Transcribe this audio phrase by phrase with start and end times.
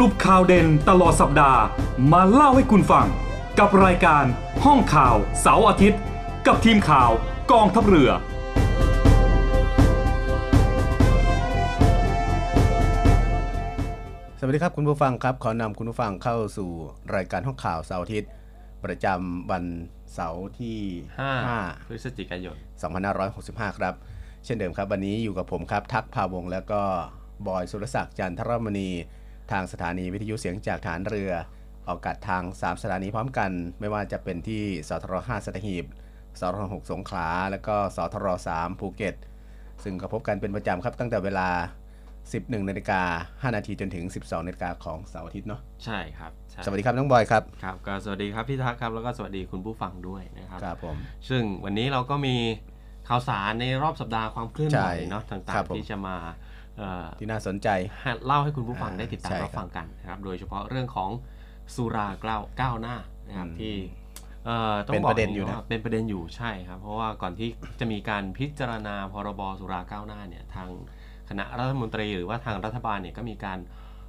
[0.00, 1.60] รุปข่าวเด่นตลอดสัปดาห์
[2.12, 3.06] มาเล่าให้คุณฟัง
[3.58, 4.24] กับรายการ
[4.64, 6.00] ห้องข่าวเสาร์อาทิตย์
[6.46, 7.10] กับทีมข่าว
[7.52, 8.10] กองทัพเรือ
[14.38, 16.70] สวัสดีครับคุณผู้ฟังครับ ขอนำคุณผู้ฟังเข้าสู่
[17.14, 18.30] รายการห้องข่าวเสาร์อาทิตย์
[18.84, 19.64] ประจำวัน
[20.14, 20.78] เสาร์ที่
[21.88, 22.82] พฤศจิกายน5
[23.72, 23.94] 2565 ครับ
[24.44, 26.82] เช่นเดิมครับ วันนี้อยู่กับผมครับ ทักพาวงศ์แล้วก็
[27.46, 28.90] บอยสุรศักดิ์จันทรมณี
[29.52, 31.32] ทางสถานีวิทยุเสียงจากฐานเรือ
[31.88, 35.84] ออกอากาศทาง 3 สถานีพร้อมกัน ไม่ว่าจะเป็นที่สทร5สัตหีบ
[36.40, 39.14] สทร6สงขลา แล้วก็สทร3ภูเก็ต
[39.84, 41.48] ซึ่งก็พบกันเป็นประจำครับตั้งแต่เวลา
[42.06, 43.02] 11นาฬิกา
[43.50, 50.96] 5นาทีจนถึง 12นาฬิกาของเสาร์อาทิตย์เนาะใช่ครับใช่สวัสดีครับน้องบอยครับครับก็สวัสดีครับพี่ทักครับแล้วก็สวัสดีคุณผู้ฟังด้วยนะครับครับผม
[51.28, 52.36] ซึ่งวันนี้เราก็มี
[53.08, 56.45] ข่าวสารในรอบสัปดาห์ความเคลื่อนไหวใช่เนาะต่าครังบผมๆที่จะมาเอ่อ
[57.18, 57.68] ที่น่าสนใจ
[58.26, 61.10] เล่าให้คุณผู้ฟังได้ติดตามใช่ครับรับฟังกันนะครับโดยเฉพาะเรื่องของ
[61.74, 62.96] สุราเกล้าก้าวหน้า
[63.28, 63.74] นะครับอืมที่
[64.44, 67.48] เอ่อต้องเป็นบอกประเด็นอยู่นะว่าเป็นประเด็นอยู่ใช่ครับ เพราะว่าก่อนที่
[67.80, 70.68] จะมีการพิจารณาพรบสุราก้าวหน้าเนี่ยทาง
[71.28, 73.58] คณะรัฐมนตรีหรือว่าทางรัฐบาลเนี่ยก็มีการ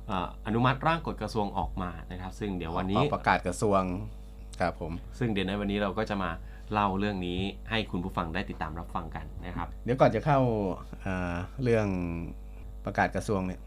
[0.07, 3.81] เอ่ออนุมัติร่างกฎกระทรวงออกมานะครับ ซึ่งเดี๋ยววันนี้ออกประกาศกระทรวง
[4.59, 6.31] ครับผมซึ่งเดี๋ยวในวันนี้เราก็จะมา
[6.73, 7.39] เล่าเรื่องนี้
[7.69, 10.39] ให้คุณผู้ฟังได้ติดตามรับฟังกันนะครับ เดี๋ยวก่อนจะเข้า
[11.05, 11.87] อ่าเรื่อง
[12.87, 13.59] ประกาศกระทรวงเนี่ย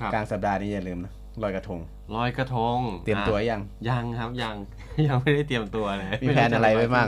[0.00, 1.12] ครับกลางสัปดาห์นี้อย่าลืมนะ
[1.42, 1.80] ลอยกระทง
[2.16, 4.56] ลอยกระทง เตรียมตัวยังยังครับยัง
[5.08, 7.06] ยังไม่ได้เตรียมตัวเลยมีแผนอะไรไว้บ้าง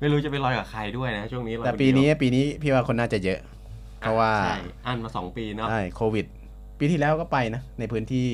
[0.00, 3.40] ไม่รู้จะไปลอยกับใครด้วยนะช่วงนี้เราแต่ปีนี้ปีนี้พี่ว่าคนน่าจะเยอะ
[4.00, 6.26] เพราะว่าใช่อันมาสองปีเนาะใช่โควิด
[6.78, 8.26] ปีที่แล้วก็ไปนะในพื้นที่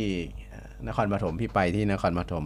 [0.51, 2.45] เอ่อนครปฐมพี่ไปที่นครปฐม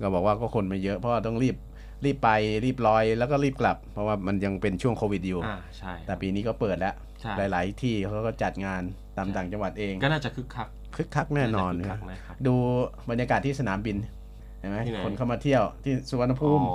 [0.00, 1.56] ก็บอกว่าก็คนมาเยอะเพราะว่าต้องรีบ
[2.04, 2.30] รีบไป
[2.64, 8.82] รีบลอยแล้วก็รีบกลับ เพราะว่ามันยังเป็นช่วงโควิดอยู่อ่าใช่แต่ปีนี้ก็เปิดแล้วใช่หลาย ๆ ที่เขาก็จัดงาน
[9.16, 12.54] ตามต่างจังหวัดเอง ก็น่าจะคึกคักคึกคักแน่นอนาจะคึกนะคักนะครับดู
[13.10, 13.96] บรรยากาศที่สนามบิน
[14.60, 16.66] เห็นไหมที่ไหนคนเข้ามาเที่ยวที่สุวรรณภูอ๋อมิ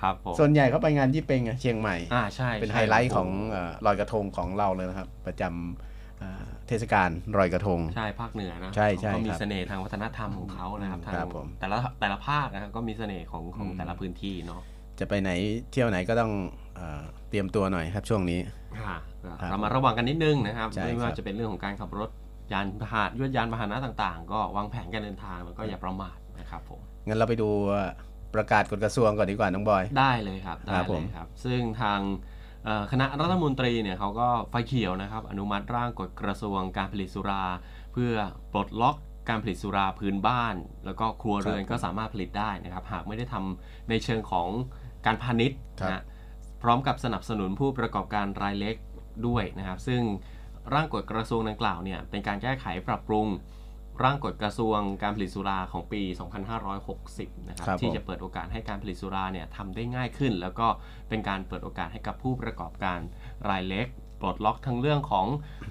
[0.00, 14.62] ครับผมส่วนใหญ่เขาไปงานยี่เปงอะเชียงใหม่อ่าใช่เป็นใช่ไฮไลท์โโของเอ่อลอยกระทงของเราเลยนะครับ ประจำเอ่อเทศกาลลอยกระทง ใช่ภาคเหนือนะใช่ใช่เขาก็มีครับเสน่ห์ทางวัฒนธรรมของเขานะครับทางครับผมแต่ละแต่ละภาคนะครับก็มีเสน่ห์ของของอืมแต่ละพื้นที่เนาะ
[15.00, 15.30] จะไปไหน
[15.70, 16.32] เที่ยวไหนก็ต้อง
[16.76, 18.40] เออเตรียมตัวหน่อยครับช่วงนี้
[18.80, 22.10] ค่ะครับเรามาระวังกันนิดนึงนะครับใช่ไม่ว่าครับจะเป็นเรื่องของการขับรถ
[22.52, 27.48] ยานพาหนะยวดยานพาหนะต่างๆ ก็วางแผนการเดินทางแล้วก็อย่าประมาทนะครับผม งั้นเราไปดู
[28.34, 32.00] ประกาศกฎกระทรวงก่อนดีกว่าน้องบอย ได้เลยครับครัได้บผเลม ยครับ ซึ่งทาง
[32.64, 37.44] เอ่อคณะรัฐมนตรีเนี่ยเขาก็ไฟเขียวนะครับ อนุมัติร่างกฎกระทรวงการผลิตสุรา
[37.92, 38.12] เพื่อ
[38.52, 38.96] ปลดล็อก
[39.28, 40.54] การผลิตสุราพื้นบ้าน
[40.84, 44.48] แล้วก็ครัวเรือนก็สามารถผลิตได้นะครับ หากไม่ได้ทำในเชิงของ
[45.06, 46.02] การพาณิชย์นะฮะ
[46.62, 48.76] พร้อมกับสนับสนุนผู้ประกอบการรายเล็ก
[49.26, 50.02] ด้วยนะครับ ซึ่ง
[50.74, 53.26] ร่างกฎกระทรวงดังกล่าวเนี่ยเป็นการแก้ไขปรับปรุง
[54.04, 56.02] ร่างกฎกระทรวงการผลิตสุราของปี
[56.76, 60.66] 2560 นะครับครับที่ผมจะเปิดโอกาสให้การผลิตสุราเนี่ยทำได้ง่ายขึ้น แล้วก็
[61.08, 62.98] เป็นการเปิดโอกาสให้กับผู้ประกอบการ
[63.48, 63.86] รายเล็ก
[64.20, 65.26] ปลดล็อกทั้งเรื่องของ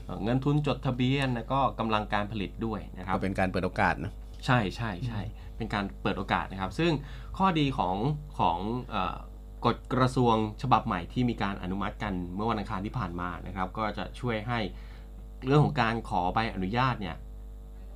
[0.06, 4.12] เอ่อเงินทุนจดทะเบียน แล้วก็กำลังการผลิตด้วยนะครับก็เป็นการเปิดโอกาสนะ
[4.45, 5.21] ใช่ใช่ใช่
[5.57, 6.91] เป็นการเปิดโอกาสนะครับ ซึ่ง
[7.37, 7.95] ข้อดีของ
[8.39, 8.57] ของ
[8.89, 9.15] เอ่อ
[9.65, 14.59] กฎกระทรวงฉบับใหม่ที่มีการอนุมัติกันเมื่อวันอังคารที่ผ่านมานะครับ ก็จะช่วยให้
[15.45, 17.15] เรื่องของการขอใบอนุญาตเนี่ย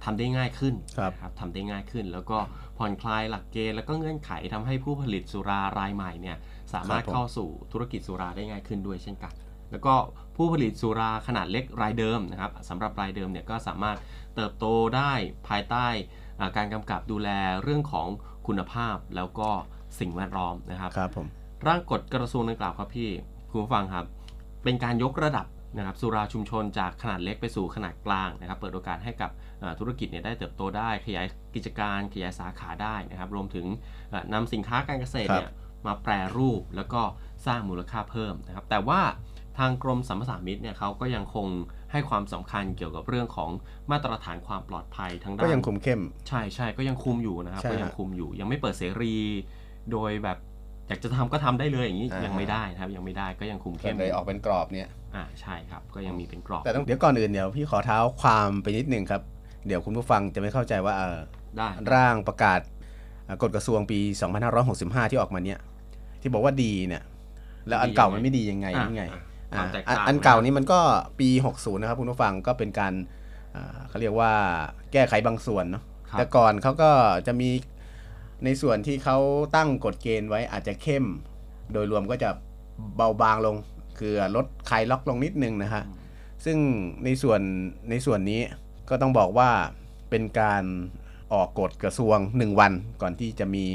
[0.04, 2.38] ทำได้ง่ายขึ้นครับนะครับทำได้ง่ายขึ้น แล้วก็
[2.78, 6.38] ผ่อนคลายหลักเกณฑ์แล้วก็เงื่อนไขทำให้ผู้ผลิตสุรารายใหม่เนี่ย
[6.74, 9.34] สามารถครับผมเข้าสู่ธุรกิจสุราได้ง่ายขึ้นด้วยเช่นกัน
[9.72, 9.94] แล้วก็
[10.36, 13.98] ผู้ผลิตสุราขนาดเล็กรายเดิมนะครับสำหรับรายเดิมเนี่ยก็สามารถ
[14.36, 14.66] เติบโต
[14.96, 15.14] ได้
[15.48, 15.88] ภายใต้
[16.40, 17.30] อ่าการกำกับดูแล
[17.64, 18.08] เรื่องของ
[18.48, 19.50] คุณภาพแล้วก็
[20.00, 21.28] สิ่งแวดล้อมนะครับครับผม
[21.68, 23.10] ร่างกฎกระทรวงดังกล่าวครับพี่
[23.52, 24.06] คุณผู้ฟังครับ
[24.64, 25.48] เป็นการยกระดับ
[25.78, 33.66] นะครับสุราชุมชนจากขนาดเล็กไปสู่ขนาดกลางนะครับ เปิดโอกาสให้กับเอ่อธุรกิจเนี่ยได้เติบโตได้ ขยายกิจการขยายสาขาได้นะครับ รวมถึง
[34.10, 35.52] เอ่อนำสินค้าการเกษตรเนี่ย
[35.86, 37.02] มาแปรรูปแล้วก็
[37.46, 39.02] สร้างมูลค่าเพิ่มนะครับ แต่ว่า
[39.41, 41.48] ทางกรมสัมปทานมิตรเนี่ยเขาก็ยังคง
[41.92, 43.50] ให้ความสำคัญเกี่ยวกับเรื่องของ
[43.92, 49.16] มาตรฐานความปลอดภัยทางด้านก็ยังคุมเข้ม ใช่ใช่ก็ยังคุมอยู่นะครับใช่ก็ยังฮะคุมอยู่ ยังไม่เปิดเสรี
[49.92, 50.38] โดยแบบ
[50.88, 59.22] อยากจะทำก็ทำได้เลยอย่างนี้อ่ายัยังไม่ได้นะครับยังไม่ได้ก็ยังคุมก็เข้มเลยออกเป็นกรอบเนี่ยอ่าใช่ครับ ก็ยังมีเป็นกรอบ แต่ต้องเดี๋ยวก่อนอื่นเดี๋ยวพี่ขอเท้าความไปนิดนึงครับ
[59.68, 61.18] เดี๋ยวคุณผู้ฟังจะไม่เข้าใจว่าเอ่อ
[61.58, 62.60] ได้ร่างประกาศ
[63.26, 64.00] เอ่อกฎกระทรวงปี
[64.56, 65.60] 2565 ที่ออกมาเนี่ย
[66.22, 67.04] ที่บอกว่าดีเนี่ย
[67.68, 69.22] แล้วอันเก่ามันไม่ดียังไงอ่ายังไงอ่า
[69.58, 70.80] ความแตกต่างอ่าอันเก่านี้มันก็
[71.20, 72.94] ปี 60 นะครับคุณผู้ฟังก็เป็นการ
[73.56, 74.34] อ่าเขาเรียกว่า
[74.92, 76.92] แก้ไขบางส่วนเนาะครับแต่ก่อนเขาก็
[77.28, 77.50] จะมี
[78.46, 79.18] ในส่วนที่เขา
[79.56, 81.06] ตั้งกฎเกณฑ์ไว้อาจจะเข้ม
[81.74, 82.30] โดยรวมก็จะ
[82.96, 83.56] เบาบางลง
[84.00, 85.84] คือลดคลายล็อกลงนิดนึงนะฮะ
[86.46, 86.58] ซึ่ง
[87.04, 87.42] ในส่วน
[87.90, 88.42] ในส่วนนี้
[88.90, 89.50] ก็ต้องบอกว่า
[90.10, 90.64] เป็นการ
[91.34, 93.66] ออกกฎกระทรวง 1 วันก่อนที่จะมี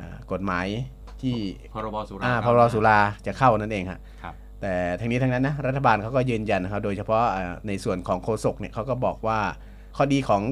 [0.00, 0.66] อ่ากฎหมาย
[1.22, 1.36] ที่
[1.74, 4.17] พรบสุราอ่าพรบสุราจะเข้านั่นเองฮะครับ
[4.62, 9.40] แต่ทั้งนี้ทั้งนั้นนะรัฐบาลเขาก็ยืนยันนะครับโดยเฉพาะอ่าในส่วนของโฆษกเนี่ยเขาก็บอกว่า
[9.96, 10.42] ข้อดีของ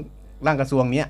[0.47, 1.06] ร่างกระทรวงเนี้ย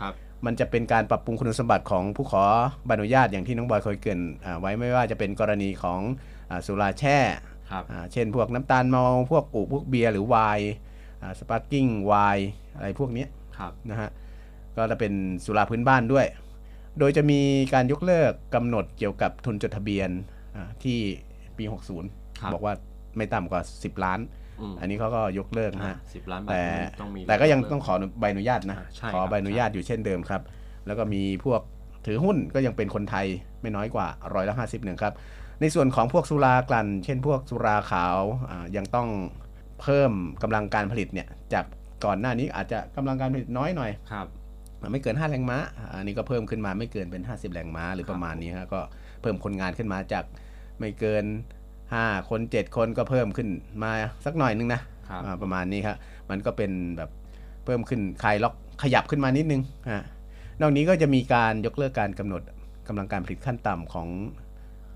[0.00, 0.14] ครับ
[0.46, 2.44] มันจะเป็นการปรับปรุงคุณสมบัติของผู้ขอ
[2.86, 6.00] ใบอนุญาตอย่างที่น้องบอยเคยเกริ่นอ่าไว้ไม่ว่าจะเป็นกรณีของ
[6.50, 7.18] อาสุราแช่
[7.70, 10.72] ครับอ่าเช่นพวกน้ำตาลเมาพวกอุพวกเบียร์หรือไวน์
[11.38, 13.28] sparkling wine อะไรพวกเนี้ย
[13.58, 14.10] ครับนะฮะ
[14.76, 15.12] ก็จะเป็น
[15.44, 16.26] สุราพื้นบ้านด้วย
[16.98, 17.40] โดยจะมี
[17.74, 20.10] การยกเลิกกำหนดเกี่ยวกับทุนจดทะเบียน
[20.56, 20.98] อ่าที่
[21.56, 21.64] ปี
[22.44, 22.74] ครับ60บอกว่า
[23.16, 24.20] ไม่ต่ำกว่า 10 ล้าน
[24.60, 26.64] อืมอันนี้เขาก็ยกเลิกนะอ่าฮะสิบล้านบาทแต่
[27.00, 30.42] ต้องมีแต่ก็ยังต้องขอใบอนุญาตนะอ่าใช่ขอครับ ใบอนุญาตอยู่เช่นเดิมครับ
[30.86, 31.60] แล้วก็มีพวก
[32.06, 33.26] ถือหุ้นก็ยังเป็นคนไทย
[33.62, 35.14] ไม่น้อยกว่าร้อยละห้าสิบหนึ่งครับ
[35.60, 38.18] ในส่วนของพวกสุรากลั่น เช่นพวกสุราขาว
[38.50, 39.08] อ่ายังต้อง
[39.82, 41.64] เพิ่มกำลังการผลิตเนี่ยจาก
[42.04, 44.26] ก่อนหน้านี้อาจจะกำลังการผลิตน้อยหน่อย ครับ
[44.92, 45.58] ไม่เกิน 5 แรงม้า
[45.96, 48.80] อันนี้ก็เพิ่มขึ้นมาไม่เกินเป็น 50 แรงม้าหรือประมาณนี้ฮะก็
[49.22, 50.24] เพิ่มคนงานขึ้นมาจาก
[50.78, 51.24] ไม่เกิน
[52.02, 53.48] 5 คน 7 คนก็เพิ่มขึ้น
[53.82, 53.92] มา
[54.24, 55.96] สักหน่อยนึงนะครับอ่าประมาณนี้ครับ
[56.30, 57.10] มันก็เป็นแบบ
[57.64, 60.02] เพิ่มขึ้นคลายล็อกขยับขึ้นมานิดนึงฮะ
[60.60, 62.42] นอกนี้ก็จะมีการยกเลิกการกำหนด
[62.88, 64.08] กำลังการผลิตขั้นต่ำของ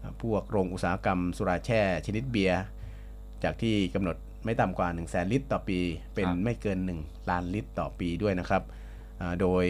[0.02, 2.62] อ่าพวกโรงอุตสาหกรรมสุราแช่ชนิดเบียร์
[3.44, 5.78] จากที่กำหนดไม่ต่ำกว่า1 0 0 0 0แลิตรต่อปี
[6.14, 8.62] เป็นครับไม่เกิน 1 ล้านลิตรต่อปีด้วยนะครับ
[9.20, 9.64] อ่าโดย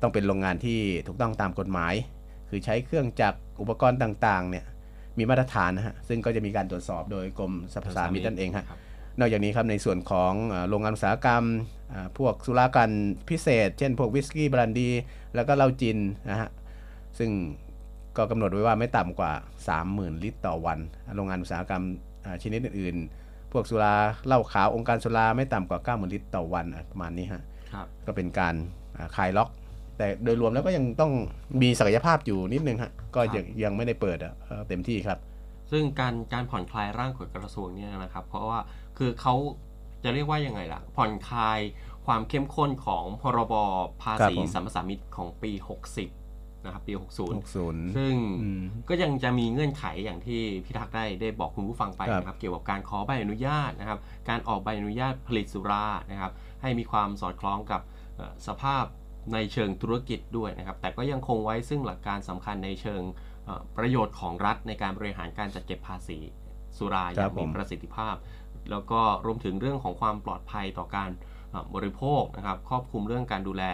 [0.00, 1.94] ต้องเป็นโรงงานที่ถูกต้องตามกฎหมาย
[2.48, 4.64] คือใช้เครื่องจักรอุปกรณ์ต่างๆเนี่ย
[5.18, 8.78] มีมาตรฐานนะฮะซึ่งก็จะมีการตรวจสอบโดยกรมสรรพสามิตนั่นเองฮะครับ
[9.18, 11.44] นอกจากนี้ครับในส่วนของอ่าโรงงานอุตสาหกรรม
[11.92, 12.90] อ่าพวกสุรากัน
[13.28, 14.90] พิเศษ เช่นพวกวิสกี้บรันดี
[15.34, 15.98] แล้วก็เหล้าจิน
[16.30, 16.50] นะฮะ
[17.18, 17.30] ซึ่ง
[18.16, 19.32] ก็กำหนดไว้ว่าไม่ต่ำกว่า
[19.78, 20.78] 30,000 ลิตรต่อวัน
[21.16, 21.82] โรงงานอุตสาหกรรม
[22.24, 23.94] อ่าชนิดอื่นๆ พวกสุรา
[24.26, 27.42] เหล้าขาวองค์การสุราไม่ต่ำกว่า 90,000 ลิตรต่อวันอะประมาณนี้ฮะ
[27.72, 28.54] ครับก็เป็นการ
[28.96, 29.48] อ่าคลายล็อก
[29.98, 31.12] แต่โดยรวมแล้วก็ยังต้อง
[31.62, 35.18] มีศักยภาพอยู่นิดนึงฮะก็ยังยังไม่ได้เปิดอะเอ่อเต็มที่ครับ
[35.70, 38.60] ซึ่งการการผ่อนคลายร่างกฎกระทรวงเนี่ยนะครับ เพราะว่า
[38.98, 39.34] คือเขา
[40.04, 41.60] จะเรียกว่ายังไงล่ะ ผ่อนคลาย
[42.06, 43.54] ความเข้มข้นของพรบ
[44.02, 45.52] ภาครับษีผมสัมปทานมิตรของปี
[46.08, 47.02] 60 นะครับ ปี 60
[47.54, 53.98] 60ซึ่งอืมก็ยังจะมีเงื่อนไขอย่างที่พี่ทักษ์ได้ได้บอกคุณผู้ฟังไปครับนะครับ เกี่ยวกับการขอใบอนุญาตนะครับ
[54.28, 56.32] การออกใบอนุญาตผลิตสุรานะครับ
[56.62, 57.80] ให้มีความสอดคล้องกับ
[58.16, 58.84] เอ่อสภาพ
[59.32, 63.02] ในเชิงธุรกิจด้วยนะครับ แต่ก็ยังคงไว้ซึ่งหลักการสำคัญในเชิง
[63.44, 66.18] เอ่อประโยชน์ของรัฐในการบริหารการจัดเก็บภาษี
[66.76, 68.14] สุราอครัย่าบงมีผมประสิทธิภาพ
[68.70, 71.10] แล้วก็รวมถึงเรื่องของความปลอดภัยต่อการ
[71.50, 73.64] เอ่อบริโภคนะครับ ครอบคลุมเรื่องการดูแล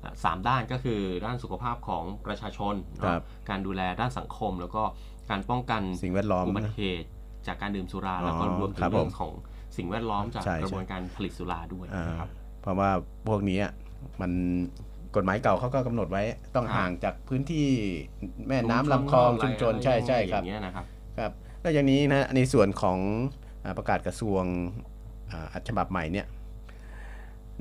[0.00, 4.82] เอ่อสามด้านก็คือด้านสุขภาพของประชาชนเนอะครับการดูแลด้านสังคม แล้วก็
[5.30, 7.08] การป้องกันสิ่งแวดล้อมอุบันะติเหตุ
[7.46, 9.32] จากการดื่มสุราอ๋อแล้วก็รวมถึครังบเรื่องผมของ
[9.76, 12.30] สิ่งแวดล้อมจากใช่กระบวนการผลิตสุราด้วยอ่านะครับ
[12.62, 12.90] เพราะว่า
[13.28, 13.72] พวกนี้อะ
[14.20, 14.32] มัน
[15.16, 16.22] กฎหมายเก่าเขาก็กำหนดไว้
[16.54, 17.66] ต้องครับห่างจากพื้นที่
[18.48, 20.84] แม่น้ำลำคลองชุมชนใช่ใช่ครับอย่างเงี้ยนะครับ
[21.18, 22.98] ครับแล้วอย่างนี้นะในส่วนของ
[23.64, 24.42] อาประกาศกระทรวง
[25.32, 26.26] อ่าฉบับใหม่เนี่ย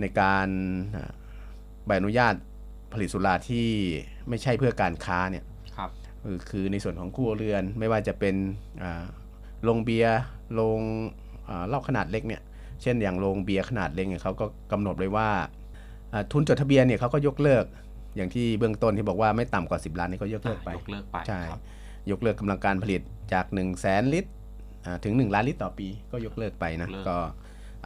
[0.01, 0.47] ในการ
[0.95, 1.11] อ่า
[1.85, 2.33] ใบอนุญาต
[2.93, 3.67] ผลิตสุราที่
[4.29, 5.43] ไม่ใช่เพื่อการค้าเนี่ย
[5.77, 5.89] ครับ
[6.23, 8.35] คือคือในส่วนของครัวเรือนไม่ว่าจะเป็น
[8.83, 9.05] อ่า
[9.63, 10.19] โรงเบียร์
[10.53, 10.79] โรง
[11.49, 12.41] อ่าเหล้าขนาดเล็กเนี่ย
[12.81, 15.49] เช่นอย่างโรงเบียร์ขนาดเล็กเนี่ยเขาก็กำหนดไว้ว่าอ่า
[16.31, 17.65] ทุนจดทะเบียนเนี่ยเขาก็ยกเลิก
[18.15, 21.61] อย่างที่เบื้องต้นที่บอกว่าไม่ต่ำกว่า 10 ล้านนี่ก็ยกเลิกไปยกเลิกไปใช่ครับ
[22.11, 23.01] ยกเลิกกำลังการผลิต
[23.33, 24.31] จาก 1 0 0 0 0แสนลิตร
[24.85, 27.15] อ่าถึง 1 ล้านลิตรต่อปีก็ยกเลิกไปนะก็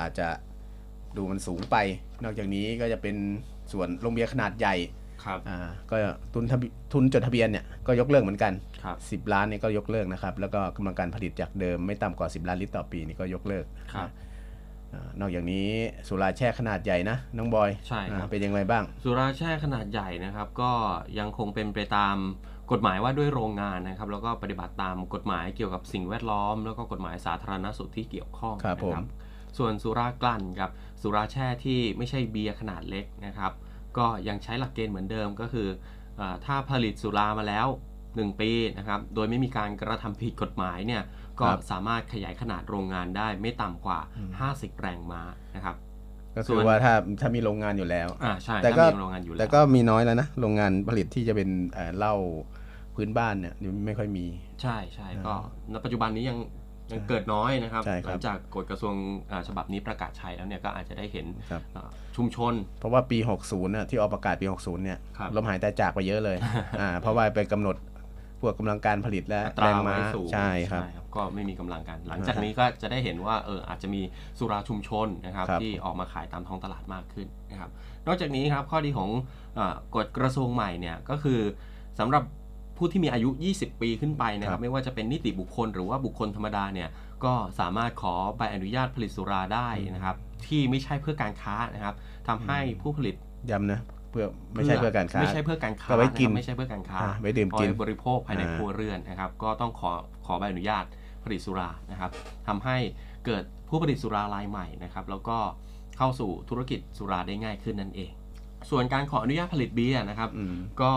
[0.01, 0.27] อาจจะ
[1.17, 1.75] ดูมันสูงไป
[2.23, 3.15] นอกจากนี้ก็จะเป็น
[3.71, 4.75] ส่วนโรงเบียร์ขนาดใหญ่
[5.25, 5.57] ครับอ่า
[5.89, 5.95] ก็
[6.33, 8.53] ทุนทะเบีทุนจดทะเบียนเนี่ยก็ยกเลิกเหมือนกัน
[8.83, 14.26] ครับ10ล้านเนี่ยก็ยกเลิกนะครับ แล้วก็กำลังการผลิตจากเดิมไม่ต่ำกว่า 10 ล้านลิตรต่อปีนี่ก็ยกเลิกครับอ่า
[15.19, 15.67] นอกจากนี้
[16.07, 20.71] สุราแช่ขนาดใหญ่นะน้องบอยใช่ครับอ่าเป็นยังไงบ้าง สุราแช่ขนาดใหญ่นะครับ ก็
[21.19, 22.15] ยังคงเป็นไปตาม
[22.71, 28.97] กฎหมายว่าด้วยโรงงานนะครับ แล้วก็ปฏิบัติตามกฎหมายเกี่ยวกับสิ่งแวดล้อม แล้วก็กฎหมายสาธารณสุขที่เกี่ยวข้องครับนะผม
[29.57, 30.69] ส่วนสุรากลั่นกับ
[31.01, 33.51] สุราแช่ที่ไม่ใช่เบียร์ขนาดเล็กนะครับ
[33.97, 35.67] ก็ยังใช้หลักเกณฑ์เหมือนเดิมก็คือ
[36.19, 37.67] อาถ้าผลิตสุรามาแล้ว
[38.15, 41.03] 1 ปีนะครับ โดยไม่มีการกระทำผิดกฎหมายเนี่ย
[41.39, 43.99] ก็ครับสามารถขยายขนาดโรงงานได้ไม่ต่ำกว่า
[44.39, 45.21] 50 แรงม้า
[45.55, 45.75] นะครับ
[46.35, 52.15] ก็ส่คือวนว่าถ้าถ้ามีโรงงานอยู่แล้วอ่าใช่แต่ก็ถ้ามีโรงงานอยู่แล้วแต่ก็มีน้อยแล้วนะโรงงานผลิตที่จะเป็นเอ่อเหล้า
[52.95, 53.53] พื้นบ้านเนี่ย
[53.85, 54.25] ไม่ค่อยมี
[54.61, 55.33] ใช่ใช่ก็
[55.71, 56.37] ณปัจจุบันนี้ยัง
[56.91, 58.95] ยังเกิดน้อยนะครับใช่ครับหลังจากกฎกระทรวง
[59.31, 66.37] อ่าฉบับนี้ประกาศใช้แล้วเนี่ยก็อาจจะได้เห็นครับอ่าชุมชน เพราะว่าปี 60น่ะที่ออกประกาศปี 60เนี่ยครับลมหายใจจากไปเยอะเลย
[66.79, 67.75] อ่าเพราะว่าไปกำหนด
[68.41, 70.83] พวกกำลังการผลิตและอัตแรรางม้าไว้สูงใช่ครับ
[71.15, 74.01] ก็ไม่มีกำลังกัน หลังจากนี้ก็จะได้เห็นว่าเอออาจจะมี
[74.39, 77.69] สุราชุมชนนะครับครับที่ออกมาขายตามท้องตลาดมากขึ้นนะครับ
[78.07, 79.09] นอกจากนี้ครับข้อดีของ
[79.57, 81.39] อากฎกระทรวงใหม่เนี่ยก็คือ
[81.99, 82.23] สำหรับ
[82.77, 86.89] ผู้ที่มีอายุ 20 ปีขึ้นไปนะคครัรับบไม่ว่าจะเป็นนิติบุคคลหรือว่าบุคคลธรรมดาเนี่ย
[87.25, 90.15] ก็สามารถขอใบอนุญาตผลิตสุราได้นะครับ
[90.47, 91.95] ที่ไม่ใช่เพื่อการค้านะครับ
[92.27, 93.15] ทำให้ผู้ผลิต
[93.51, 93.79] ย้ำนะ
[94.11, 99.91] เพื่อไม่ใช่เพื่อการค้าไม่ใช่เพื่อการค้าก็ไว้กินนะครับไม่ใช่เพื่อการค้าอ่าไว้ดื่มกินเอาไบริโภคภายในอ่าครัวเรือนนะครับ ก็ต้องขอ
[100.25, 100.85] ขอใบอนุญาต
[101.23, 102.11] ผลิตสุรานะครับ
[102.47, 102.77] ทำให้
[103.25, 105.37] เกิดผู้ผลิตสุรารายใหม่นะครับ แล้วก็
[105.97, 108.11] เข้าสู่ธุรกิจสุราได้ง่ายขึ้นนั่นเอง
[108.69, 110.91] ส่วนการขออนุญาตผลิตเบียร์นะครับอืมก็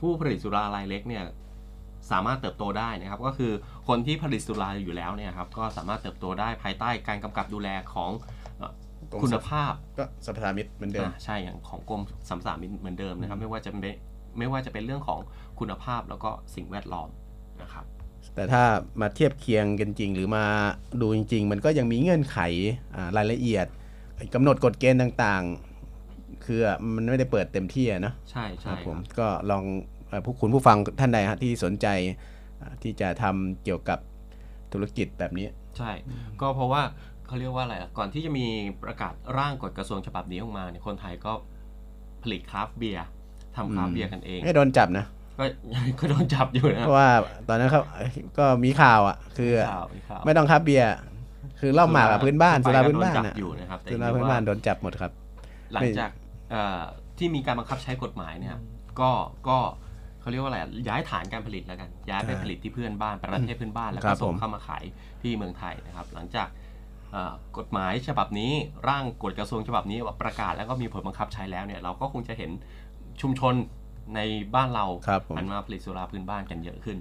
[0.00, 1.24] ผู้ผลิตสุรารายเล็กเนี่ย
[2.10, 3.52] สามารถเติบโตได้นะครับ ก็คือ
[3.88, 8.40] คนที่ผลิตสุราอยู่แล้วเนี่ยครับก็สามารถเติบโตได้ภายใต้การกำกับดูแลของเอ่อ
[9.12, 13.82] กรมคุณภาพก็สัพพามิตรเหมือนเดิมอ่าใช่อย่างของกรมสามสามิตเหมือนเดิมนะครับ ไม่ว่าจะเป็น
[14.38, 15.20] ไม่ว่าจะเป็นเรื่องของ
[15.58, 17.08] คุณภาพแล้วก็สิ่งแวดล้อม
[17.62, 17.84] นะครับ
[18.34, 18.62] แต่ถ้า
[19.00, 20.44] มาเทียบเคียงกันจริง หรือมา
[21.00, 22.38] ดูจริง ๆ มันก็ยังมีเงื่อนไข
[22.94, 23.66] อ่ารายละเอียด
[24.34, 26.60] กำหนดกฎเกณฑ์ต่างๆ คือ
[26.94, 29.64] มันไม่ได้เปิดเต็มที่อะเนอะใช่คใช่รับคผรัมบก็ลอง
[30.08, 31.86] เอ่อผู้คุณผู้ฟังท่านใดฮะที่สนใจ
[32.60, 33.98] อ่าที่จะทำเกี่ยวกับ
[34.72, 35.46] ธุรกิจแบบนี้
[35.78, 35.90] ใช่
[36.40, 36.82] ก็เพราะว่า
[37.32, 38.46] เขาเรียกว่าอะไรอะก่อนที่จะมี
[38.84, 41.32] ประกาศร่างกฎกระทรวงฉบับนี้ออกมาเนี่ยคนไทยก็
[42.22, 43.06] ผลิตคราฟต์เบียร์
[43.56, 45.06] ทำคราฟต์เบียร์กันเองให้โดนจับนะ
[45.38, 45.44] ก็
[46.00, 47.10] ก็โดนจับอยู่นะเพราะว่า
[47.48, 47.82] ตอนนั้นเขา
[48.38, 50.88] ก็มีข่าวอะ คือข่าวมีข่าวไม่ต้องครับเบียร์
[51.60, 55.12] คือเหล่าหมากอะพื้นบ้านสุราพื้นบ้านโดอะจับอยู่นะครับแต่สุราพื้นบ้านโดนจับหมดครับ
[55.72, 56.10] หลังจาก
[56.50, 56.82] เอ่อ
[57.18, 58.56] ที่มีการบังคับใช้กฎหมายเนี่ย
[59.00, 59.10] ก็
[59.48, 59.58] ก็
[60.20, 64.84] เขาเรียกว่าอะไรอะย้ายฐานการผลิตแล้วกัน ย้ายไปใช่ผลิตที่เพื่อนบ้านประเทศเพื่อนบ้านแล้วครัก็บส่งผมเข้ามาขาย
[65.22, 66.61] ที่เมืองไทยนะครับ หลังจากเอ่อ
[67.58, 68.52] กฎหมายฉบับนี้
[68.88, 72.50] ร่างกฎกระทรวงฉบับนี้ประกาศแล้วก็มีผลบังคับใช้แล้วเนี่ยเราก็คงจะเห็น
[73.20, 73.54] ชุมชน
[74.14, 74.20] ใน
[74.54, 76.98] บ้านเราครับผมหันมาผลิตสุราพื้นบ้านกันเยอะขึ้น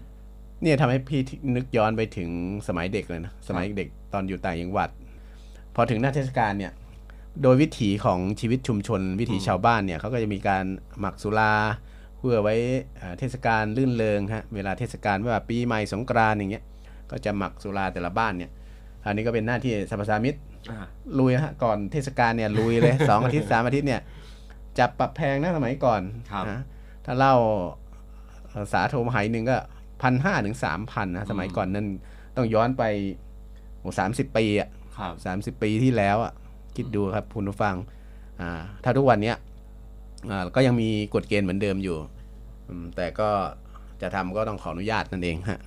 [0.62, 1.22] เนี่ยทำให้พี่
[1.56, 2.30] นึกย้อนไปถึง
[2.68, 4.90] สมัยเด็กเลยนะสมัยเด็กตอนอยู่ต่างจังหวัด
[5.76, 6.72] พอถึงหน้าเทศกาลเนี่ย
[7.42, 10.66] โดยวิถีของชีวิตชุมชน วิถีอืมชาวบ้านเนี่ยเขาก็จะมีการ
[11.00, 11.54] หมักสุรา
[12.18, 12.56] เพื่อไว้
[13.00, 16.64] อ่าเทศกาลลื่นเริงฮะเวลาเทศกาลว่าปีใหม่สงกรานต์อย่างเงี้ย
[17.12, 18.52] ก็จะหมักสุราแต่ละบ้านเนี่ย
[19.06, 20.36] อันนี้ก็เป็นหน้าที่สรรพสามิต
[20.72, 20.86] อ่า
[21.20, 24.02] ลุยฮะก่อนเทศกาลเนี่ยลุยเลยสองอาทิตย์สามอาทิตย์เนี่ย
[24.80, 26.60] จับปรับแพงนะสมัยก่อนครับนะ
[27.06, 27.36] ถ้าเหล้า
[28.50, 29.58] เอ่อสาโทมหายหนึ่งก็
[30.02, 31.88] พันห้าถึงสามพันนะสมัยก่อนนั้น
[32.36, 32.84] ต้องย้อนไป
[33.80, 36.34] โอ้สามสิบปีอะครับสามสิบปีที่แล้วอะ
[36.76, 37.76] คิดดูครับคุณผู้ฟัง
[38.42, 39.38] อ่า ถ้าทุกวันเนี้ย
[40.32, 41.98] อ่าก็ยังมีกฎเกณฑ์เหมือนเดิมอยู่
[42.68, 43.30] อืมแต่ก็
[44.02, 45.60] จะทำก็ต้องขออนุญาตนั่นเองฮะ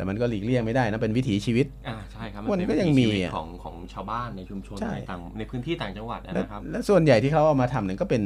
[0.00, 8.22] แต่มันก็หลีกเลี่ยงไม่ได้นะเป็นวิถีชีวิตอ่าใช่ครับมันเป็ก็ยังวิถีมีชีวิตอะของของชาวบ้านในชุมชนใช่ในต่างในพื้นที่ต่างจังหวัดอะและนะครับและส่วนใหญ่ที่เขาเอามาทำเนี่ยก็เป็น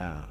[0.00, 0.22] อ่า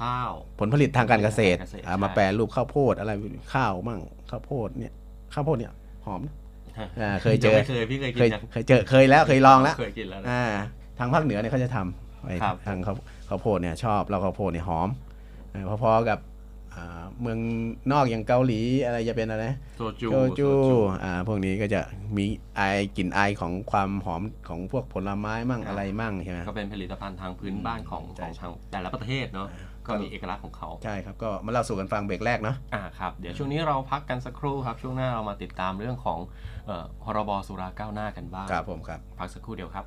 [0.00, 3.12] ข้าวผลผลิตทางการเกษตรทางการเกษตรเอามาใช่แปรรูปข้าวโพดอะไร
[3.54, 4.00] ข้าวมั่ง
[4.30, 4.92] ข้าวโพดเนี่ย
[5.34, 5.72] ข้าวโพดเนี่ย
[6.06, 6.34] หอมนะ
[7.00, 10.44] อ่าเคยเจองไม่เคยพี่เคยเคกิยนยังเคยเจอเคยแล้วเคยลองแล้วเคยกินแล้วนะอ่า
[10.98, 12.96] ทางภาคเหนือเนี่ยเขาจะทำไอ้ครับทางข้าว
[13.28, 14.88] ข้าวโพดเนี่ยชอบเราข้าวโพดเนี่ยหอม
[15.50, 16.33] เออพอๆกับอ่า
[17.20, 17.38] เมือง
[17.92, 19.44] นอกอย่างเกาหลีอะไรจะเป็นอะไร
[19.76, 20.72] โซจูโจจูโซ
[21.04, 21.80] อ่าพวกนี้ก็จะ
[22.16, 22.24] มี
[22.56, 29.48] ไอายกลิ่นไอายของความหอมของพวกผลไม้มั่งอะไรมั่งใช่ไหมก็เป็นผลิตภัณฑ์ทางพื้นบ้านของใช่ของทางแต่ละประเทศเนาะ
[29.86, 36.18] ก็มีเอกลักษณ์ของเขา ใช่ครับก็มาเล่าสู่กันฟังเบรกแรกเนาะอ่าครับเดี๋ยวช่วงนี้เราพักกันสักครู่ครับช่วงหน้าเรามาติดตามเรื่องของ
[36.66, 39.86] เอ่อพรบสุราก้าวหน้ากันบ้างครับผมครับพักสักครู่เดียวครับ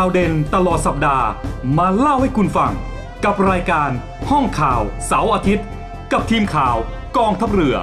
[0.00, 1.26] าวเด่นตลอดสัปดาห์
[1.78, 2.72] มาเล่าให้คุณฟัง
[3.24, 3.90] กับรายการ
[4.30, 5.66] ห้องข่าวเสาร์อาทิตย์
[6.12, 6.76] กับทีมข่าว
[7.18, 7.76] กองทัพเรือ